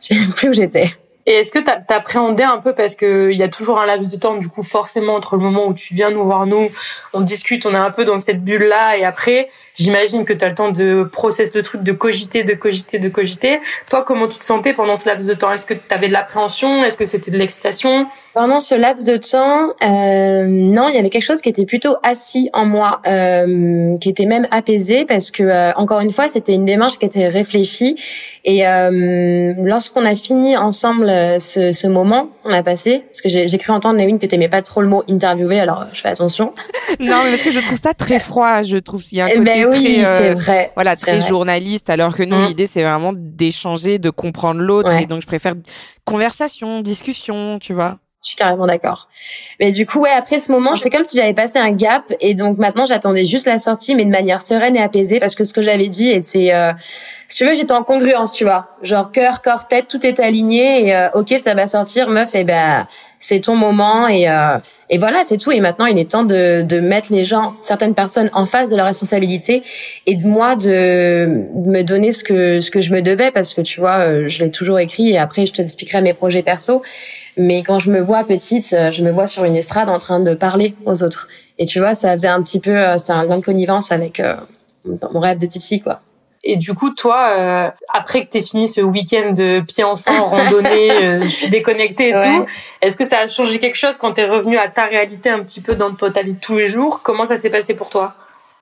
[0.00, 0.90] je sais plus où j'étais.
[1.26, 4.10] Et est-ce que tu appréhendé un peu parce que il y a toujours un laps
[4.10, 6.70] de temps du coup forcément entre le moment où tu viens nous voir nous,
[7.12, 10.44] on discute, on est un peu dans cette bulle là et après j'imagine que tu
[10.44, 13.60] as le temps de process le truc, de cogiter, de cogiter, de cogiter.
[13.88, 15.52] Toi comment tu te sentais pendant ce laps de temps?
[15.52, 16.84] Est-ce que tu avais de l'appréhension?
[16.84, 18.06] Est-ce que c'était de l'excitation?
[18.34, 21.96] Pendant ce laps de temps, euh, non, il y avait quelque chose qui était plutôt
[22.02, 26.54] assis en moi, euh, qui était même apaisé parce que euh, encore une fois c'était
[26.54, 27.96] une démarche qui était réfléchie.
[28.44, 33.28] Et euh, lorsqu'on a fini ensemble euh, ce, ce, moment on a passé Parce que
[33.28, 36.52] j'ai cru entendre, Lewin, que t'aimais pas trop le mot interviewer, alors je fais attention.
[37.00, 38.62] non, mais parce que je trouve ça très froid.
[38.62, 41.20] Je trouve qu'il y a un eh côté ben oui, très, euh, vrai, voilà, très
[41.20, 42.46] journaliste, alors que nous, mm.
[42.46, 44.92] l'idée, c'est vraiment d'échanger, de comprendre l'autre.
[44.92, 45.54] Et donc, je préfère
[46.04, 47.98] conversation, discussion, tu vois.
[48.24, 49.08] Je suis carrément d'accord.
[49.60, 52.34] Mais du coup, ouais, après ce moment, c'est comme si j'avais passé un gap et
[52.34, 55.52] donc maintenant j'attendais juste la sortie, mais de manière sereine et apaisée parce que ce
[55.52, 56.72] que j'avais dit était euh,
[57.34, 58.68] si tu veux, j'étais en congruence, tu vois.
[58.82, 62.32] Genre cœur, corps, tête, tout est aligné et euh, ok, ça va sortir, meuf.
[62.36, 62.86] Et ben,
[63.18, 65.50] c'est ton moment et euh, et voilà, c'est tout.
[65.50, 68.76] Et maintenant, il est temps de de mettre les gens, certaines personnes, en face de
[68.76, 69.64] leurs responsabilités
[70.06, 73.62] et de moi de me donner ce que ce que je me devais parce que
[73.62, 76.82] tu vois, euh, je l'ai toujours écrit et après je t'expliquerai mes projets perso.
[77.36, 80.34] Mais quand je me vois petite, je me vois sur une estrade en train de
[80.34, 81.26] parler aux autres.
[81.58, 84.22] Et tu vois, ça faisait un petit peu, c'est un lien de connivence avec
[84.84, 86.00] mon rêve de petite fille, quoi.
[86.46, 90.28] Et du coup, toi, euh, après que t'aies fini ce week-end de pied en sang,
[90.28, 92.46] randonnée, euh, je suis déconnectée et tout,
[92.82, 95.62] est-ce que ça a changé quelque chose quand t'es revenu à ta réalité un petit
[95.62, 97.00] peu dans ta vie de tous les jours?
[97.02, 98.14] Comment ça s'est passé pour toi?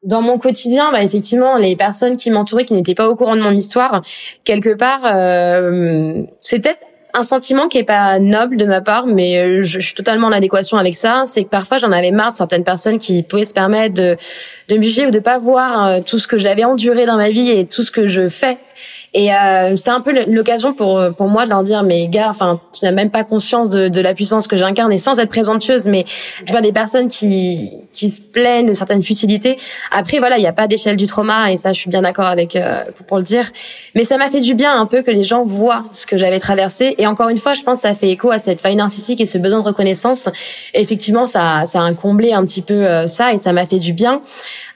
[0.04, 3.40] Dans mon quotidien, bah effectivement, les personnes qui m'entouraient, qui n'étaient pas au courant de
[3.40, 4.02] mon histoire,
[4.44, 9.38] quelque part, euh, c'est peut-être un sentiment qui est pas noble de ma part, mais
[9.38, 11.24] euh, je, suis totalement en adéquation avec ça.
[11.26, 14.16] C'est que parfois j'en avais marre de certaines personnes qui pouvaient se permettre de,
[14.68, 17.30] de me juger ou de pas voir euh, tout ce que j'avais enduré dans ma
[17.30, 18.58] vie et tout ce que je fais
[19.14, 22.60] et euh, c'était un peu l'occasion pour pour moi de leur dire mais gars, enfin
[22.72, 25.86] tu n'as même pas conscience de, de la puissance que j'incarne et sans être présentueuse,
[25.86, 26.04] mais
[26.44, 29.58] je vois des personnes qui qui se plaignent de certaines futilités.
[29.90, 32.26] Après voilà, il n'y a pas d'échelle du trauma et ça je suis bien d'accord
[32.26, 33.50] avec euh, pour, le dire.
[33.94, 36.40] Mais ça m'a fait du bien un peu que les gens voient ce que j'avais
[36.40, 39.20] traversé et encore une fois je pense que ça fait écho à cette faille narcissique
[39.20, 40.28] et ce besoin de reconnaissance.
[40.74, 43.92] Effectivement ça ça a comblé un petit peu euh, ça et ça m'a fait du
[43.92, 44.22] bien.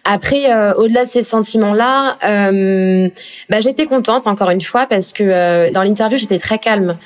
[0.08, 3.08] Après, euh, au-delà de ces sentiments-là, euh,
[3.50, 6.96] bah, j'étais contente encore une fois parce que euh, dans l'interview j'étais très calme,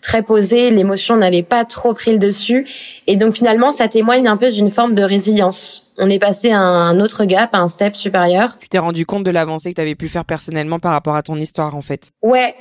[0.00, 2.66] très posée, l'émotion n'avait pas trop pris le dessus,
[3.06, 6.60] et donc finalement ça témoigne un peu d'une forme de résilience on est passé à
[6.60, 8.58] un autre gap, à un step supérieur.
[8.58, 11.22] Tu t'es rendu compte de l'avancée que tu avais pu faire personnellement par rapport à
[11.22, 12.12] ton histoire en fait?
[12.22, 12.54] Ouais,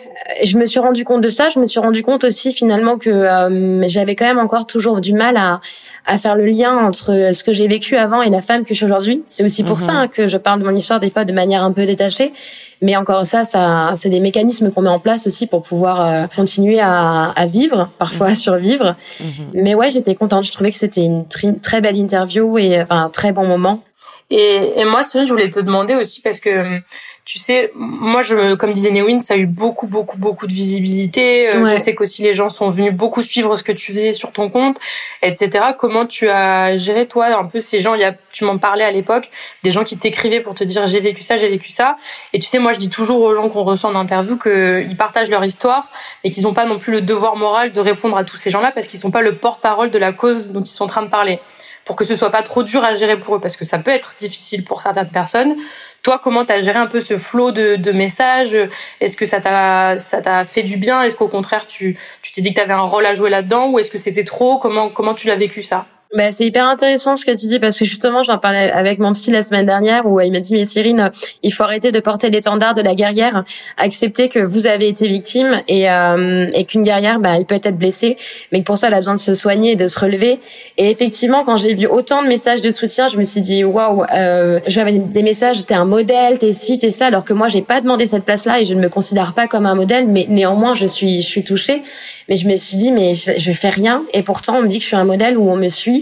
[0.43, 1.49] je me suis rendu compte de ça.
[1.49, 5.13] Je me suis rendu compte aussi finalement que euh, j'avais quand même encore toujours du
[5.13, 5.59] mal à,
[6.05, 8.75] à faire le lien entre ce que j'ai vécu avant et la femme que je
[8.75, 9.23] suis aujourd'hui.
[9.25, 9.83] C'est aussi pour mhm.
[9.83, 12.33] ça hein, que je parle de mon histoire des fois de manière un peu détachée.
[12.81, 16.27] Mais encore ça, ça c'est des mécanismes qu'on met en place aussi pour pouvoir euh,
[16.35, 18.35] continuer à, à, vivre, parfois à mhm.
[18.35, 18.95] survivre.
[19.19, 19.27] Mhm.
[19.53, 20.45] Mais ouais, j'étais contente.
[20.45, 23.83] Je trouvais que c'était une très belle interview et enfin très bon moment.
[24.29, 26.81] Et, et moi, Cyril, je voulais te demander aussi parce que
[27.25, 31.51] tu sais, moi, je, comme disait Newin, ça a eu beaucoup, beaucoup, beaucoup de visibilité.
[31.51, 34.31] Euh, je sais qu'aussi les gens sont venus beaucoup suivre ce que tu faisais sur
[34.31, 34.77] ton compte,
[35.23, 35.49] etc.
[35.75, 37.95] Comment tu as géré toi un peu ces gens?
[37.95, 39.31] Il y a, tu m'en parlais à l'époque,
[39.63, 41.97] des gens qui t'écrivaient pour te dire j'ai vécu ça, j'ai vécu ça.
[42.31, 45.31] Et tu sais, moi, je dis toujours aux gens qu'on reçoit en interview qu'ils partagent
[45.31, 45.89] leur histoire,
[46.23, 48.71] et qu'ils n'ont pas non plus le devoir moral de répondre à tous ces gens-là
[48.71, 51.09] parce qu'ils sont pas le porte-parole de la cause dont ils sont en train de
[51.09, 51.39] parler
[51.85, 53.91] pour que ce soit pas trop dur à gérer pour eux parce que ça peut
[53.91, 55.55] être difficile pour certaines personnes.
[56.03, 58.57] Toi, comment t'as géré un peu ce flot de, de messages?
[59.01, 61.03] Est-ce que ça t'a ça t'a fait du bien?
[61.03, 63.69] Est-ce qu'au contraire tu tu t'es dit que t'avais un rôle à jouer là-dedans?
[63.69, 64.59] Ou est-ce que c'était trop?
[64.59, 65.94] Comment comment tu l'as vécu ça?
[66.13, 69.11] Bah, c'est hyper intéressant ce que tu dis parce que justement j'en parlais avec mon
[69.13, 71.09] psy la semaine dernière où il m'a dit mais Cyrine
[71.41, 73.43] il faut arrêter de porter l'étendard de la guerrière.
[73.77, 77.77] Accepter que vous avez été victime et, euh, et qu'une guerrière bah, elle peut être
[77.77, 78.17] blessée.
[78.51, 80.39] Mais que pour ça elle a besoin de se soigner et de se relever.
[80.77, 84.03] Et effectivement quand j'ai vu autant de messages de soutien je me suis dit waouh
[84.13, 87.63] euh, j'avais des messages t'es un modèle t'es ci t'es ça alors que moi j'ai
[87.63, 90.27] pas demandé cette place là et je ne me considère pas comme un modèle mais
[90.29, 91.81] néanmoins je suis je suis touchée.
[92.29, 94.05] Mais je me suis dit mais je, je fais rien.
[94.13, 95.94] Et pourtant on me dit que je suis un modèle où on me suit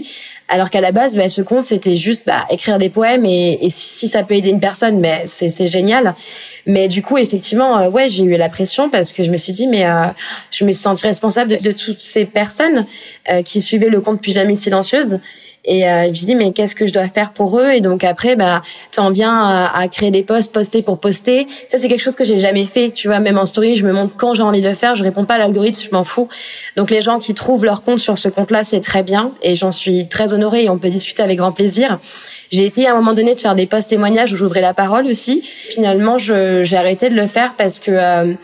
[0.48, 4.08] alors qu'à la base, bah, ce compte, c'était juste bah, écrire des poèmes et, si,
[4.08, 6.14] ça peut aider une personne, mais c'est génial.
[6.66, 9.52] Mais du coup, effectivement, euh, ouais, j'ai eu la pression parce que je me suis
[9.52, 10.06] dit, mais euh,
[10.50, 12.86] je me suis sentie responsable de, toutes ces personnes
[13.30, 15.18] euh, qui suivaient le compte jamais silencieuse
[15.64, 17.70] et euh, je dis mais qu'est-ce que je dois faire pour eux?
[17.72, 21.46] Et donc après, bah, t'en viens à, à, créer des posts, poster pour poster.
[21.68, 22.90] Ça c'est quelque chose que j'ai jamais fait.
[22.90, 24.94] Tu vois, même en story, je me montre quand j'ai envie de le faire.
[24.94, 26.28] Je réponds pas à l'algorithme, je m'en fous.
[26.76, 29.70] Donc les gens qui trouvent leur compte sur ce compte-là, c'est très bien et j'en
[29.70, 31.98] suis très honorée et on peut discuter avec grand plaisir.
[32.50, 35.06] J'ai essayé à un moment donné de faire des posts témoignages où j'ouvrais la parole
[35.06, 35.42] aussi.
[35.42, 38.34] Finalement, j'ai arrêté de le faire parce que euh,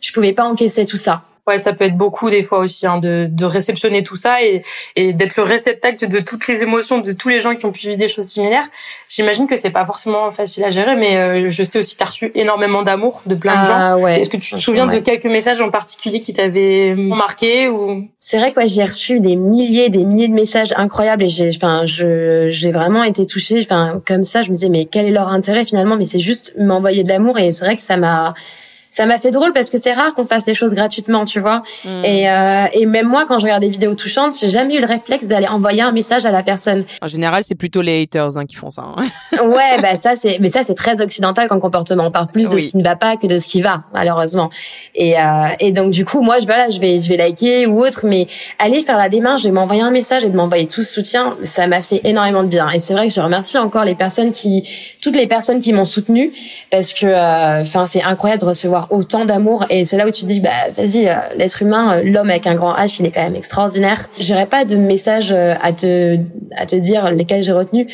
[0.00, 2.98] je pouvais pas encaisser tout ça ouais, ça peut être beaucoup des fois aussi hein,
[2.98, 4.62] de, de réceptionner tout ça et,
[4.96, 7.88] et d'être le réceptacle de toutes les émotions de tous les gens qui ont pu
[7.88, 8.68] vivre des choses similaires.
[9.08, 12.04] J'imagine que c'est pas forcément facile à gérer, mais euh, je sais aussi que tu
[12.04, 14.06] as reçu énormément d'amour de plein de ah, gens.
[14.06, 18.06] Est-ce que tu te souviens de quelques messages en particulier qui t'avaient marqué ou?
[18.20, 21.86] C'est vrai que j'ai reçu des milliers, des milliers de messages incroyables et j'ai, enfin,
[21.86, 23.60] je, j'ai vraiment été touchée.
[23.62, 25.96] Enfin, comme ça, je me disais mais quel est leur intérêt finalement?
[25.96, 28.34] Mais c'est juste m'envoyer de l'amour et c'est vrai que ça m'a
[28.98, 31.62] ça m'a fait drôle parce que c'est rare qu'on fasse les choses gratuitement, tu vois.
[31.84, 32.04] Mm.
[32.04, 34.86] Et, euh, et même moi, quand je regarde des vidéos touchantes, j'ai jamais eu le
[34.86, 36.84] réflexe d'aller envoyer un message à la personne.
[37.00, 38.82] En général, c'est plutôt les haters hein, qui font ça.
[38.82, 39.06] Hein.
[39.44, 42.06] ouais, bah ça c'est, mais ça c'est très occidental comme comportement.
[42.06, 44.50] On parle plus de ce qui ne va pas que de ce qui va, malheureusement.
[44.96, 45.22] Et, euh,
[45.60, 48.26] et donc du coup, moi, je voilà, je vais, je vais liker ou autre, mais
[48.58, 51.68] aller faire la démarche de m'envoyer un message et de m'envoyer tout ce soutien, ça
[51.68, 52.68] m'a fait énormément de bien.
[52.70, 54.68] Et c'est vrai que je remercie encore les personnes qui,
[55.00, 56.32] toutes les personnes qui m'ont soutenu
[56.72, 59.66] parce que, euh, enfin, c'est incroyable de recevoir autant d'amour.
[59.70, 62.96] Et c'est là où tu dis, bah vas-y, l'être humain, l'homme avec un grand H,
[63.00, 64.06] il est quand même extraordinaire.
[64.20, 66.18] J'aurais pas de message à te
[66.56, 67.86] à te dire lesquels j'ai retenu.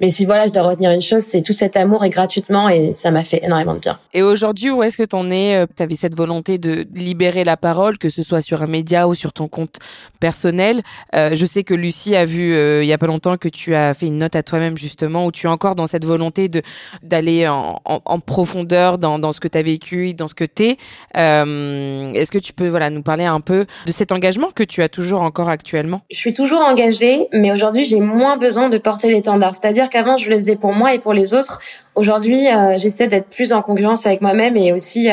[0.00, 2.94] Mais si voilà, je dois retenir une chose, c'est tout cet amour et gratuitement et
[2.94, 3.98] ça m'a fait énormément de bien.
[4.12, 7.98] Et aujourd'hui, où est-ce que t'en es Tu avais cette volonté de libérer la parole,
[7.98, 9.78] que ce soit sur un média ou sur ton compte
[10.18, 10.82] personnel?
[11.14, 13.74] Euh, je sais que Lucie a vu euh, il y a pas longtemps que tu
[13.74, 16.62] as fait une note à toi-même justement où tu es encore dans cette volonté de
[17.02, 20.64] d'aller en, en, profondeur dans, dans ce que tu as vécu, dans ce que tu
[20.64, 20.76] es.
[21.16, 24.82] Euh, est-ce que tu peux voilà nous parler un peu de cet engagement que tu
[24.82, 26.02] as toujours encore actuellement?
[26.10, 29.54] Je suis toujours engagée, mais aujourd'hui j'ai moins besoin de porter l'étendard.
[29.54, 31.60] C'est-à-dire qu'avant je le faisais pour moi et pour les autres.
[31.94, 35.08] Aujourd'hui, j'essaie d'être plus en concurrence avec moi-même et aussi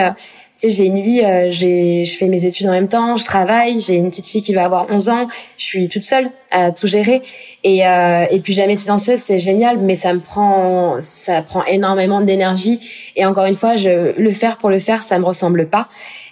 [0.58, 3.26] tu sais, j'ai une vie, euh, j'ai, je fais mes études en même temps, je
[3.26, 6.72] travaille, j'ai une petite fille qui va avoir 11 ans, je suis toute seule à
[6.72, 7.22] tout gérer.
[7.64, 12.22] Et, euh, et puis jamais silencieuse, c'est génial, mais ça me prend, ça prend énormément
[12.22, 12.80] d'énergie.
[13.16, 15.90] Et encore une fois, je, le faire pour le faire, ça me ressemble pas.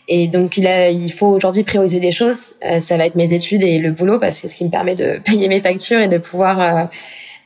[0.08, 2.54] Et donc il, a, il faut aujourd'hui prioriser des choses.
[2.64, 4.70] Euh, ça va être mes études et le boulot parce que c'est ce qui me
[4.70, 6.86] permet de payer mes factures et de pouvoir euh, euh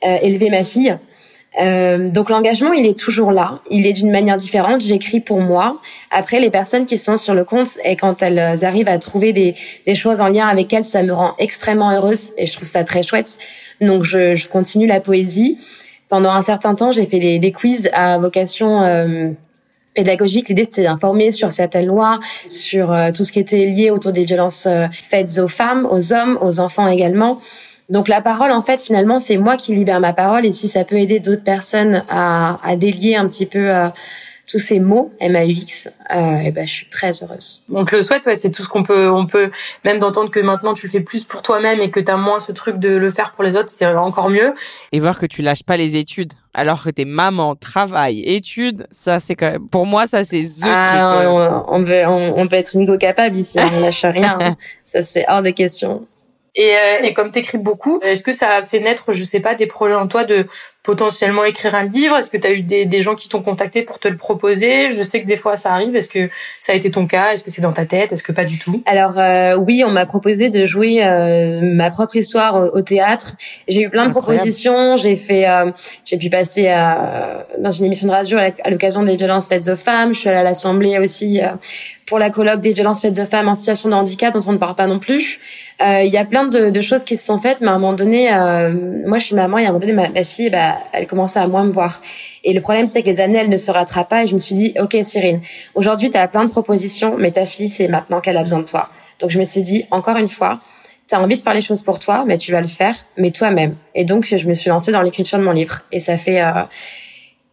[0.02, 0.98] élever ma fille.
[1.60, 3.60] Euh, donc l'engagement, il est toujours là.
[3.70, 4.82] Il est d'une manière différente.
[4.82, 5.82] J'écris pour moi.
[6.12, 9.56] Après, les personnes qui sont sur le compte et quand elles arrivent à trouver des,
[9.86, 12.84] des choses en lien avec elles, ça me rend extrêmement heureuse et je trouve ça
[12.84, 13.40] très chouette.
[13.82, 15.58] Donc je, je continue la poésie.
[16.08, 19.32] Pendant un certain temps, j'ai fait des, des quiz à vocation euh,
[19.94, 20.50] pédagogique.
[20.50, 24.24] L'idée, c'était d'informer sur certaines lois, sur euh, tout ce qui était lié autour des
[24.24, 27.40] violences euh, faites aux femmes, aux hommes, aux enfants également.
[27.90, 30.46] Donc la parole, en fait, finalement, c'est moi qui libère ma parole.
[30.46, 33.88] Et si ça peut aider d'autres personnes à, à délier un petit peu euh,
[34.50, 37.62] tous ces mots MAUX, euh, et ben je suis très heureuse.
[37.72, 39.52] On te le souhaite, ouais, c'est tout ce qu'on peut, on peut
[39.86, 42.40] même d'entendre que maintenant tu le fais plus pour toi-même et que tu as moins
[42.40, 44.54] ce truc de le faire pour les autres, c'est encore mieux.
[44.92, 49.20] Et voir que tu lâches pas les études alors que t'es maman, travail, études, ça
[49.20, 52.76] c'est quand même, pour moi ça c'est the ah, on, on, peut, on, peut être
[52.76, 56.08] une go capable ici, on lâche rien, ça c'est hors de question.
[56.56, 59.56] Et, euh, et comme t'écris beaucoup, est-ce que ça a fait naître, je sais pas,
[59.56, 60.46] des projets en toi de
[60.84, 62.16] potentiellement écrire un livre?
[62.16, 64.92] Est-ce que tu as eu des, des, gens qui t'ont contacté pour te le proposer?
[64.92, 65.96] Je sais que des fois ça arrive.
[65.96, 66.30] Est-ce que
[66.62, 67.34] ça a été ton cas?
[67.34, 68.14] Est-ce que c'est dans ta tête?
[68.14, 68.82] Est-ce que pas du tout?
[68.86, 73.34] Alors euh, oui, on m'a proposé de jouer euh, ma propre histoire au, théâtre.
[73.68, 74.96] J'ai eu plein de propositions.
[74.96, 75.72] J'ai fait, euh,
[76.06, 76.74] j'ai pu passer
[77.60, 80.14] dans une émission de radio à l'occasion des violences faites aux femmes.
[80.14, 81.42] Je suis allée à l'Assemblée aussi
[82.06, 84.58] pour la colloque des violences faites aux femmes en situation de handicap dont on ne
[84.58, 85.40] parle pas non plus.
[85.82, 87.94] Il y a plein de, de, choses qui se sont faites, mais à un moment
[87.94, 88.30] donné,
[89.06, 91.40] moi je suis maman et à un moment donné ma, ma fille, bah, elle commençait
[91.40, 92.02] à moins me voir.
[92.44, 94.24] Et le problème, c'est que les années, elles ne se rattrapent pas.
[94.24, 95.42] Et je me suis dit, OK, Cyrine,
[95.76, 98.66] aujourd'hui, tu as plein de propositions, mais ta fille, c'est maintenant qu'elle a besoin de
[98.66, 98.90] toi.
[99.20, 100.62] Donc, je me suis dit, encore une fois,
[101.08, 103.32] tu as envie de faire les choses pour toi, mais tu vas le faire, mais
[103.32, 103.76] toi-même.
[103.96, 105.80] Et donc, je me suis lancée dans l'écriture de mon livre.
[105.92, 106.42] Et ça fait...
[106.42, 106.64] Euh,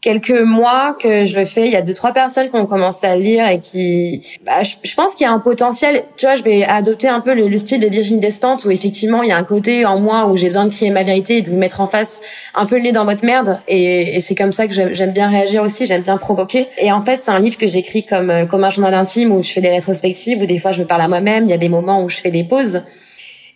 [0.06, 1.66] quelques mois que je le fais.
[1.66, 4.94] Il y a deux trois personnes qui ont commencé à lire et qui, bah, je,
[4.94, 6.04] pense qu'il y a un potentiel.
[6.16, 9.30] Tu vois, je vais adopter un peu le, style de Virginie Despentes où effectivement il
[9.30, 11.50] y a un côté en moi où j'ai besoin de crier ma vérité et de
[11.50, 12.22] vous mettre en face
[12.54, 13.58] un peu le nez dans votre merde.
[13.66, 15.86] Et, et c'est comme ça que j'aime bien réagir aussi.
[15.86, 16.68] J'aime bien provoquer.
[16.78, 19.50] Et en fait, c'est un livre que j'écris comme comme un journal intime où je
[19.50, 21.46] fais des rétrospectives où des fois je me parle à moi-même.
[21.46, 22.82] Il y a des moments où je fais des pauses.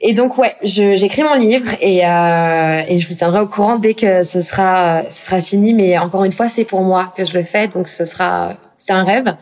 [0.03, 3.93] Et donc ouais, j'écris mon livre et, euh, et je vous tiendrai au courant dès
[3.95, 5.75] que ce sera ce sera fini.
[5.75, 8.93] Mais encore une fois, c'est pour moi que je le fais, donc ce sera c'est
[8.95, 9.37] un rêve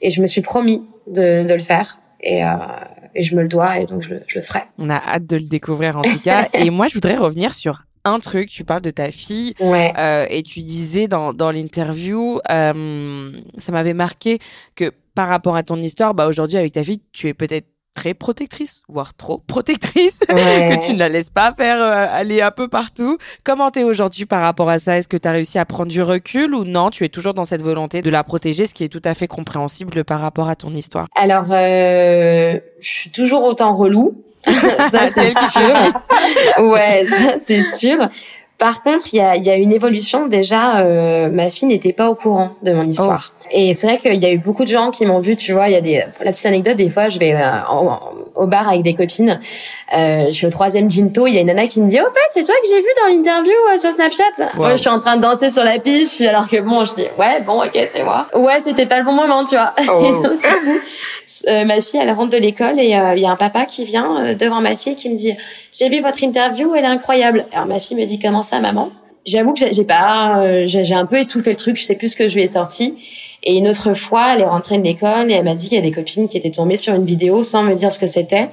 [0.00, 2.48] et je me suis promis de, de le faire et, euh,
[3.14, 4.62] et je me le dois et donc je, je le ferai.
[4.78, 6.46] On a hâte de le découvrir en tout cas.
[6.54, 8.50] et moi, je voudrais revenir sur un truc.
[8.50, 9.92] Tu parles de ta fille ouais.
[9.98, 14.38] euh, et tu disais dans dans l'interview, euh, ça m'avait marqué
[14.76, 18.12] que par rapport à ton histoire, bah aujourd'hui avec ta fille, tu es peut-être très
[18.14, 22.68] protectrice, voire trop protectrice, que tu ne la laisses pas faire euh, aller un peu
[22.68, 23.18] partout.
[23.44, 24.98] Comment t'es aujourd'hui par rapport à ça?
[24.98, 26.90] Est-ce que tu as réussi à prendre du recul ou non?
[26.90, 29.28] Tu es toujours dans cette volonté de la protéger, ce qui est tout à fait
[29.28, 31.06] compréhensible par rapport à ton histoire.
[31.16, 34.22] Alors, euh, je suis toujours autant relou.
[34.90, 35.72] ça c'est sûr?
[36.58, 37.96] ouais, ça c'est sûr.
[38.64, 40.26] Par contre, il y a, y a, une évolution.
[40.26, 43.34] Déjà, euh, ma fille n'était pas au courant de mon histoire.
[43.42, 43.48] Oh.
[43.50, 45.36] Et c'est vrai qu'il y a eu beaucoup de gens qui m'ont vu.
[45.36, 46.02] Tu vois, il y a des.
[46.16, 47.40] Pour la petite anecdote, des fois, je vais euh,
[48.34, 49.38] au bar avec des copines.
[49.96, 51.26] Euh, je suis au troisième ginto.
[51.26, 52.88] Il y a une nana qui me dit, au fait, c'est toi que j'ai vu
[53.02, 54.54] dans l'interview euh, sur Snapchat?
[54.56, 56.20] Moi, je suis en train de danser sur la piste.
[56.22, 58.26] Alors que bon, je dis, ouais, bon, ok, c'est moi.
[58.34, 59.74] Ouais, c'était pas le bon moment, tu vois.
[59.88, 60.22] Oh.
[61.48, 64.34] Euh, ma fille, elle rentre de l'école et il y a un papa qui vient
[64.34, 65.34] devant ma fille qui me dit,
[65.72, 67.46] j'ai vu votre interview, elle est incroyable.
[67.52, 68.90] Alors ma fille me dit, comment ça, maman?
[69.26, 71.76] J'avoue que j'ai pas, j'ai un peu étouffé le truc.
[71.76, 72.94] Je sais plus ce que je lui ai sorti.
[73.44, 75.80] Et une autre fois, elle est rentrée de l'école et elle m'a dit qu'il y
[75.80, 78.48] a des copines qui étaient tombées sur une vidéo sans me dire ce que c'était.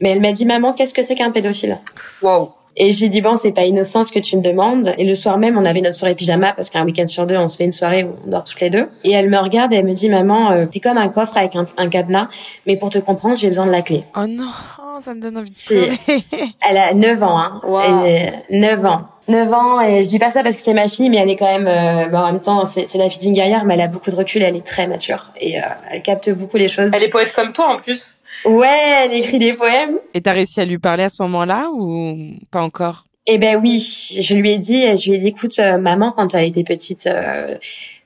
[0.00, 1.78] Mais elle m'a dit, maman, qu'est-ce que c'est qu'un pédophile?
[2.22, 2.50] Wow.
[2.78, 4.94] Et j'ai dit bon, c'est pas innocent ce que tu me demandes.
[4.98, 7.48] Et le soir même, on avait notre soirée pyjama parce qu'un week-end sur deux, on
[7.48, 8.88] se fait une soirée où on dort toutes les deux.
[9.02, 11.56] Et elle me regarde et elle me dit maman, euh, t'es comme un coffre avec
[11.56, 12.28] un, cadenas,
[12.66, 14.04] mais pour te comprendre, j'ai besoin de la clé.
[14.14, 15.90] Oh non, oh, ça me donne envie de
[16.68, 17.60] Elle a 9 ans, hein.
[17.66, 17.80] Wow.
[18.04, 19.00] Elle, 9 ans.
[19.28, 21.36] 9 ans et je dis pas ça parce que c'est ma fille mais elle est
[21.36, 23.88] quand même euh, bah, en même temps c'est la fille d'une guerrière mais elle a
[23.88, 26.92] beaucoup de recul elle est très mature et euh, elle capte beaucoup les choses.
[26.94, 28.16] Elle est poète comme toi en plus.
[28.44, 29.98] Ouais elle écrit des poèmes.
[30.14, 32.16] Et t'as réussi à lui parler à ce moment-là ou
[32.50, 33.04] pas encore?
[33.26, 33.80] Eh ben oui
[34.20, 37.08] je lui ai dit je lui ai dit écoute euh, maman quand elle était petite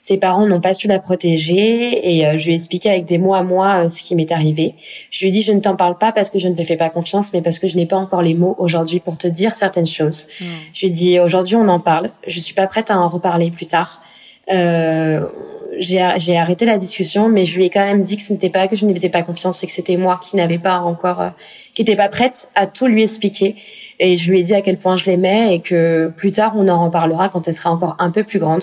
[0.00, 3.18] ses parents n'ont pas su la protéger et euh, je lui ai expliqué avec des
[3.18, 4.74] mots à moi euh, ce qui m'est arrivé.
[5.10, 6.76] Je lui ai dit je ne t'en parle pas parce que je ne te fais
[6.76, 9.54] pas confiance, mais parce que je n'ai pas encore les mots aujourd'hui pour te dire
[9.54, 10.26] certaines choses.
[10.40, 10.46] Hmm.
[10.72, 12.10] Je lui ai dit aujourd'hui on en parle.
[12.26, 14.02] Je suis pas prête à en reparler plus tard.
[14.50, 15.20] Euh,
[15.78, 18.68] j'ai arrêté la discussion, mais je lui ai quand même dit que ce n'était pas
[18.68, 21.20] que je ne lui faisais pas confiance et que c'était moi qui n'avais pas encore,
[21.20, 21.28] euh,
[21.74, 23.56] qui n'était pas prête à tout lui expliquer.
[23.98, 26.68] Et je lui ai dit à quel point je l'aimais et que plus tard on
[26.68, 28.62] en reparlera quand elle sera encore un peu plus grande.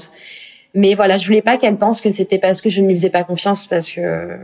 [0.78, 3.10] Mais voilà, je voulais pas qu'elle pense que c'était parce que je ne lui faisais
[3.10, 4.38] pas confiance, parce que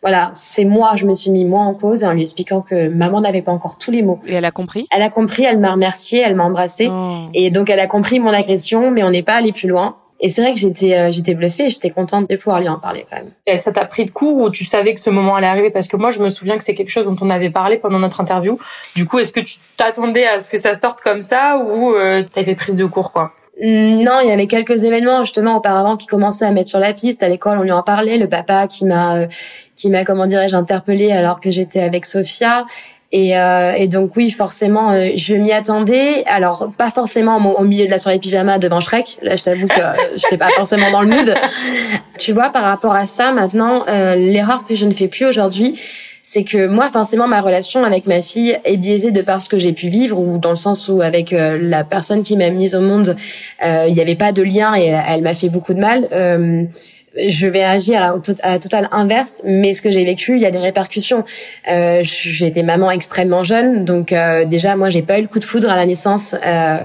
[0.00, 3.20] voilà, c'est moi, je me suis mis moi en cause en lui expliquant que maman
[3.20, 4.18] n'avait pas encore tous les mots.
[4.26, 4.86] Et elle a compris?
[4.90, 6.88] Elle a compris, elle m'a remercié, elle m'a embrassé.
[6.90, 7.28] Oh.
[7.34, 9.96] Et donc elle a compris mon agression, mais on n'est pas allé plus loin.
[10.20, 13.04] Et c'est vrai que j'étais euh, j'étais bluffée, j'étais contente de pouvoir lui en parler
[13.10, 13.30] quand même.
[13.46, 15.68] Et ça t'a pris de court ou tu savais que ce moment allait arriver?
[15.68, 17.98] Parce que moi je me souviens que c'est quelque chose dont on avait parlé pendant
[17.98, 18.58] notre interview.
[18.96, 22.22] Du coup, est-ce que tu t'attendais à ce que ça sorte comme ça ou euh,
[22.32, 23.32] t'as été prise de court quoi?
[23.62, 27.22] Non, il y avait quelques événements justement auparavant qui commençaient à mettre sur la piste.
[27.22, 28.18] À l'école, on lui en parlait.
[28.18, 29.26] Le papa qui m'a, euh,
[29.76, 32.66] qui m'a, comment dirais-je, interpellé alors que j'étais avec Sophia.
[33.12, 36.24] Et, euh, et, donc oui, forcément, euh, je m'y attendais.
[36.26, 39.18] Alors pas forcément au, milieu de la soirée pyjama devant Shrek.
[39.22, 41.32] Là, je t'avoue que je j'étais pas forcément dans le mood.
[42.18, 45.80] Tu vois, par rapport à ça, maintenant, l'erreur que je ne fais plus aujourd'hui,
[46.26, 49.58] c'est que moi, forcément, ma relation avec ma fille est biaisée de par ce que
[49.58, 52.74] j'ai pu vivre, ou dans le sens où avec euh, la personne qui m'a mise
[52.74, 53.14] au monde,
[53.64, 56.08] euh, il n'y avait pas de lien et elle m'a fait beaucoup de mal.
[56.12, 56.64] Euh,
[57.16, 60.50] je vais agir à, à total inverse, mais ce que j'ai vécu, il y a
[60.50, 61.24] des répercussions.
[61.70, 65.38] Euh, j'ai été maman extrêmement jeune, donc euh, déjà moi j'ai pas eu le coup
[65.38, 66.34] de foudre à la naissance.
[66.44, 66.78] Euh,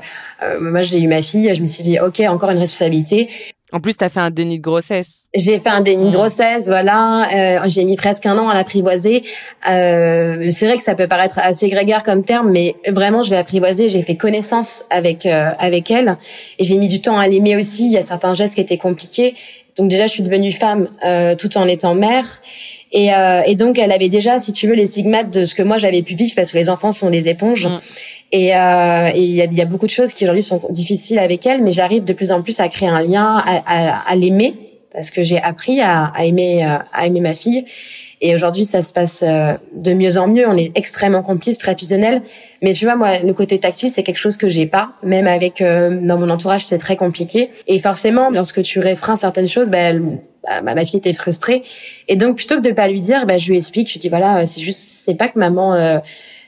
[0.59, 3.29] moi j'ai eu ma fille, je me suis dit ok encore une responsabilité.
[3.71, 5.27] En plus, tu as fait un déni de grossesse.
[5.35, 6.13] J'ai fait un déni de mmh.
[6.13, 7.27] grossesse, voilà.
[7.33, 9.21] Euh, j'ai mis presque un an à l'apprivoiser.
[9.69, 13.37] Euh, c'est vrai que ça peut paraître assez grégaire comme terme, mais vraiment, je l'ai
[13.37, 13.87] apprivoisée.
[13.87, 16.17] J'ai fait connaissance avec euh, avec elle,
[16.57, 17.85] et j'ai mis du temps à l'aimer aussi.
[17.85, 19.35] Il y a certains gestes qui étaient compliqués.
[19.77, 22.25] Donc déjà, je suis devenue femme euh, tout en étant mère.
[22.91, 25.61] Et, euh, et, donc, elle avait déjà, si tu veux, les stigmates de ce que
[25.61, 27.67] moi j'avais pu vivre, parce que les enfants sont des éponges.
[27.67, 27.79] Mmh.
[28.31, 31.45] Et euh, il y, a, y, a, beaucoup de choses qui aujourd'hui sont difficiles avec
[31.47, 34.53] elle, mais j'arrive de plus en plus à créer un lien, à, à, à l'aimer,
[34.93, 37.65] parce que j'ai appris à, à aimer, euh, à aimer ma fille.
[38.21, 40.47] Et aujourd'hui, ça se passe euh, de mieux en mieux.
[40.47, 42.21] On est extrêmement complices, très fusionnels.
[42.61, 44.91] Mais tu vois, moi, le côté tactile, c'est quelque chose que j'ai pas.
[45.03, 47.49] Même avec euh, dans mon entourage, c'est très compliqué.
[47.67, 51.61] Et forcément, lorsque tu réfreins certaines choses, ben bah, ma fille était frustrée.
[52.07, 53.91] Et donc, plutôt que de pas lui dire, ben je lui explique.
[53.91, 56.01] Je dis voilà, c'est juste, c'est pas que maman,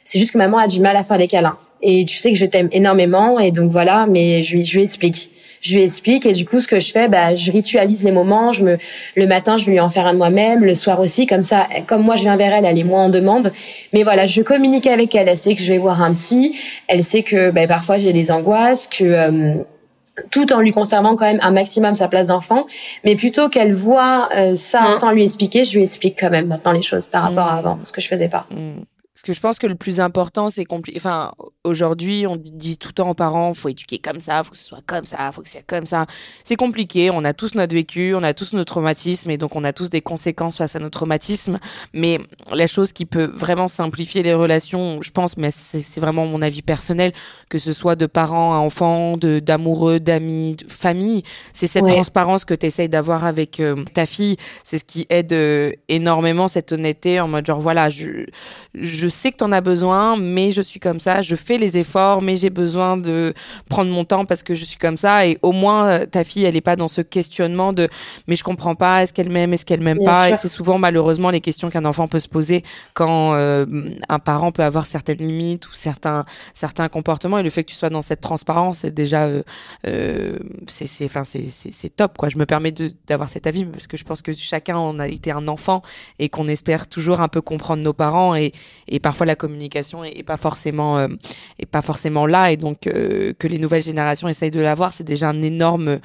[0.04, 2.38] c'est juste que maman a du mal à faire des câlins et tu sais que
[2.38, 3.40] je t'aime énormément.
[3.40, 4.06] Et donc voilà.
[4.10, 5.30] Mais je lui, je lui explique.
[5.62, 6.26] Je lui explique.
[6.26, 8.52] Et du coup ce que je fais bah je ritualise les moments.
[8.52, 8.78] Je me
[9.16, 10.64] le matin je vais lui en faire un de moi-même.
[10.64, 13.10] Le soir aussi comme ça comme moi je viens vers elle elle est moins en
[13.10, 13.54] demande.
[13.94, 15.30] Mais voilà je communique avec elle.
[15.30, 16.58] Elle sait que je vais voir un psy.
[16.88, 19.64] Elle sait que bah, parfois j'ai des angoisses que euh,
[20.30, 22.66] tout en lui conservant quand même un maximum sa place d'enfant,
[23.04, 24.94] mais plutôt qu'elle voit euh, ça mmh.
[24.94, 27.60] sans lui expliquer, je lui explique quand même maintenant les choses par rapport à mmh.
[27.60, 28.46] avant, ce que je faisais pas.
[28.52, 28.82] Mmh.
[29.22, 30.98] Parce que je pense que le plus important, c'est compliqué.
[30.98, 31.32] Enfin,
[31.64, 34.64] aujourd'hui, on dit tout le temps aux parents, faut éduquer comme ça, faut que ce
[34.64, 36.08] soit comme ça, faut que ce soit comme ça.
[36.44, 37.12] C'est compliqué.
[37.12, 39.92] On a tous notre vécu, on a tous nos traumatismes, et donc on a tous
[39.92, 41.60] des conséquences face à nos traumatismes.
[41.94, 42.20] Mais
[42.52, 46.64] la chose qui peut vraiment simplifier les relations, je pense, mais c'est vraiment mon avis
[46.64, 47.12] personnel,
[47.48, 51.22] que ce soit de parents à enfants, de d'amoureux, d'amis, de famille,
[51.54, 54.38] c'est cette transparence que tu essayes d'avoir avec euh, ta fille.
[54.64, 58.26] C'est ce qui aide euh, énormément cette honnêteté en mode genre voilà, je
[58.74, 61.78] je sais que tu en as besoin, mais je suis comme ça, je fais les
[61.78, 63.34] efforts, mais j'ai besoin de
[63.70, 65.28] prendre mon temps parce que je suis comme ça.
[65.28, 67.90] Et au moins, euh, ta fille, elle n'est pas dans ce questionnement de
[68.28, 70.30] mais je comprends pas, est-ce qu'elle m'aime, est-ce qu'elle m'aime pas?
[70.30, 73.66] Et c'est souvent malheureusement les questions qu'un enfant peut se poser quand euh,
[74.10, 77.38] un parent peut avoir certaines limites ou certains certains comportements.
[77.38, 79.44] Et le fait que tu sois dans cette transparence, c'est déjà euh,
[79.88, 82.30] euh c'est c'est enfin c'est c'est top quoi.
[82.30, 82.74] Je me permets
[83.08, 85.82] d'avoir cet avis parce que je pense que chacun a été un enfant
[86.20, 88.54] et qu'on espère toujours un peu comprendre nos parents et
[88.88, 91.08] et parfois la communication est, pas forcément euh,
[91.60, 95.04] est pas forcément là et donc euh, que les nouvelles générations essayent de l'avoir c'est
[95.04, 96.00] déjà un énorme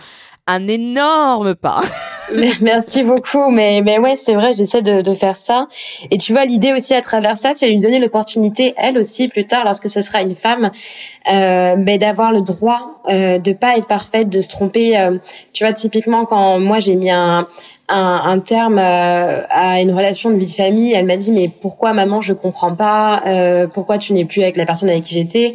[0.47, 1.81] un énorme pas.
[2.61, 5.69] Merci beaucoup, mais mais ouais, c'est vrai, j'essaie de, de faire ça.
[6.11, 9.47] Et tu vois, l'idée aussi à travers ça, c'est lui donner l'opportunité, elle aussi, plus
[9.47, 10.71] tard, lorsque ce sera une femme,
[11.33, 14.99] euh, mais d'avoir le droit euh, de pas être parfaite, de se tromper.
[14.99, 15.19] Euh,
[15.53, 17.47] tu vois, typiquement quand moi j'ai mis un
[17.89, 21.93] un, terme euh, à une relation de vie de famille, elle m'a dit mais pourquoi
[21.93, 25.55] maman je comprends pas, euh, pourquoi tu n'es plus avec la personne avec qui j'étais?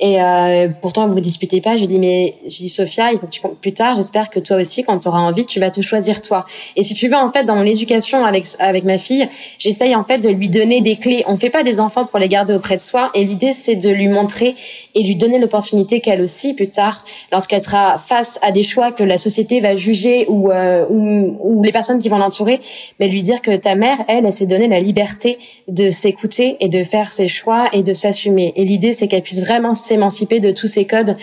[0.00, 1.76] Et euh, pourtant, vous vous disputez pas.
[1.76, 3.96] Je dis, mais je dis, Sophia, il faut que tu plus tard.
[3.96, 6.46] J'espère que toi aussi, quand tu auras envie, tu vas te choisir toi.
[6.74, 9.28] Et si tu veux, en fait, dans mon éducation avec avec ma fille,
[9.58, 11.22] j'essaye en fait de lui donner des clés.
[11.26, 13.10] On fait pas des enfants pour les garder auprès de soi.
[13.14, 14.54] Et l'idée, c'est de lui montrer
[14.94, 19.04] et lui donner l'opportunité qu'elle aussi, plus tard, lorsqu'elle sera face à des choix que
[19.04, 22.58] la société va juger ou euh, ou, ou, les personnes qui vont l'entourer,
[23.00, 25.38] mais lui dire que ta mère, elle, elle s'est donné la liberté
[25.68, 28.54] de s'écouter et de faire ses choix et de s'assumer.
[28.56, 31.16] Et l'idée, c'est qu'elle puisse vraiment s'émanciper de tous ces codes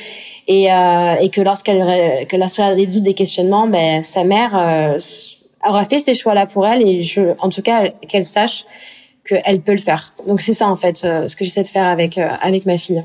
[0.47, 4.99] et, euh, et que lorsqu'elle que lorsqu'elle résout des questionnements, ben sa mère euh,
[5.68, 8.65] aura fait ces choix-là pour elle et je, en tout cas qu'elle sache
[9.28, 10.13] qu'elle peut le faire.
[10.28, 12.78] Donc c'est ça en fait euh, ce que j'essaie de faire avec euh, avec ma
[12.78, 13.03] fille.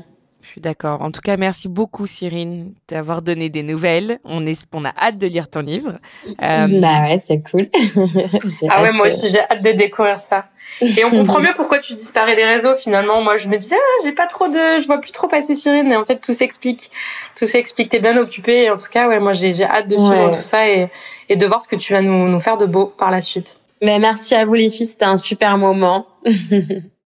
[0.53, 1.01] Je suis d'accord.
[1.01, 4.19] En tout cas, merci beaucoup, Cyrine, d'avoir donné des nouvelles.
[4.23, 5.97] On, est, on a hâte de lire ton livre.
[6.27, 6.67] Euh...
[6.79, 7.69] Bah ouais, c'est cool.
[8.69, 10.45] ah ouais, moi aussi, j'ai hâte de découvrir ça.
[10.79, 13.23] Et on comprend mieux pourquoi tu disparais des réseaux finalement.
[13.23, 15.91] Moi, je me disais, ah, j'ai pas trop de, je vois plus trop passer Cyrine.
[15.91, 16.91] Et en fait, tout s'explique.
[17.35, 17.89] Tout s'explique.
[17.89, 18.65] T'es bien occupée.
[18.65, 20.87] Et en tout cas, ouais, moi, j'ai, j'ai hâte de suivre tout ça et,
[21.29, 23.57] et de voir ce que tu vas nous, nous faire de beau par la suite.
[23.81, 24.85] Mais merci à vous les filles.
[24.85, 26.05] C'était un super moment.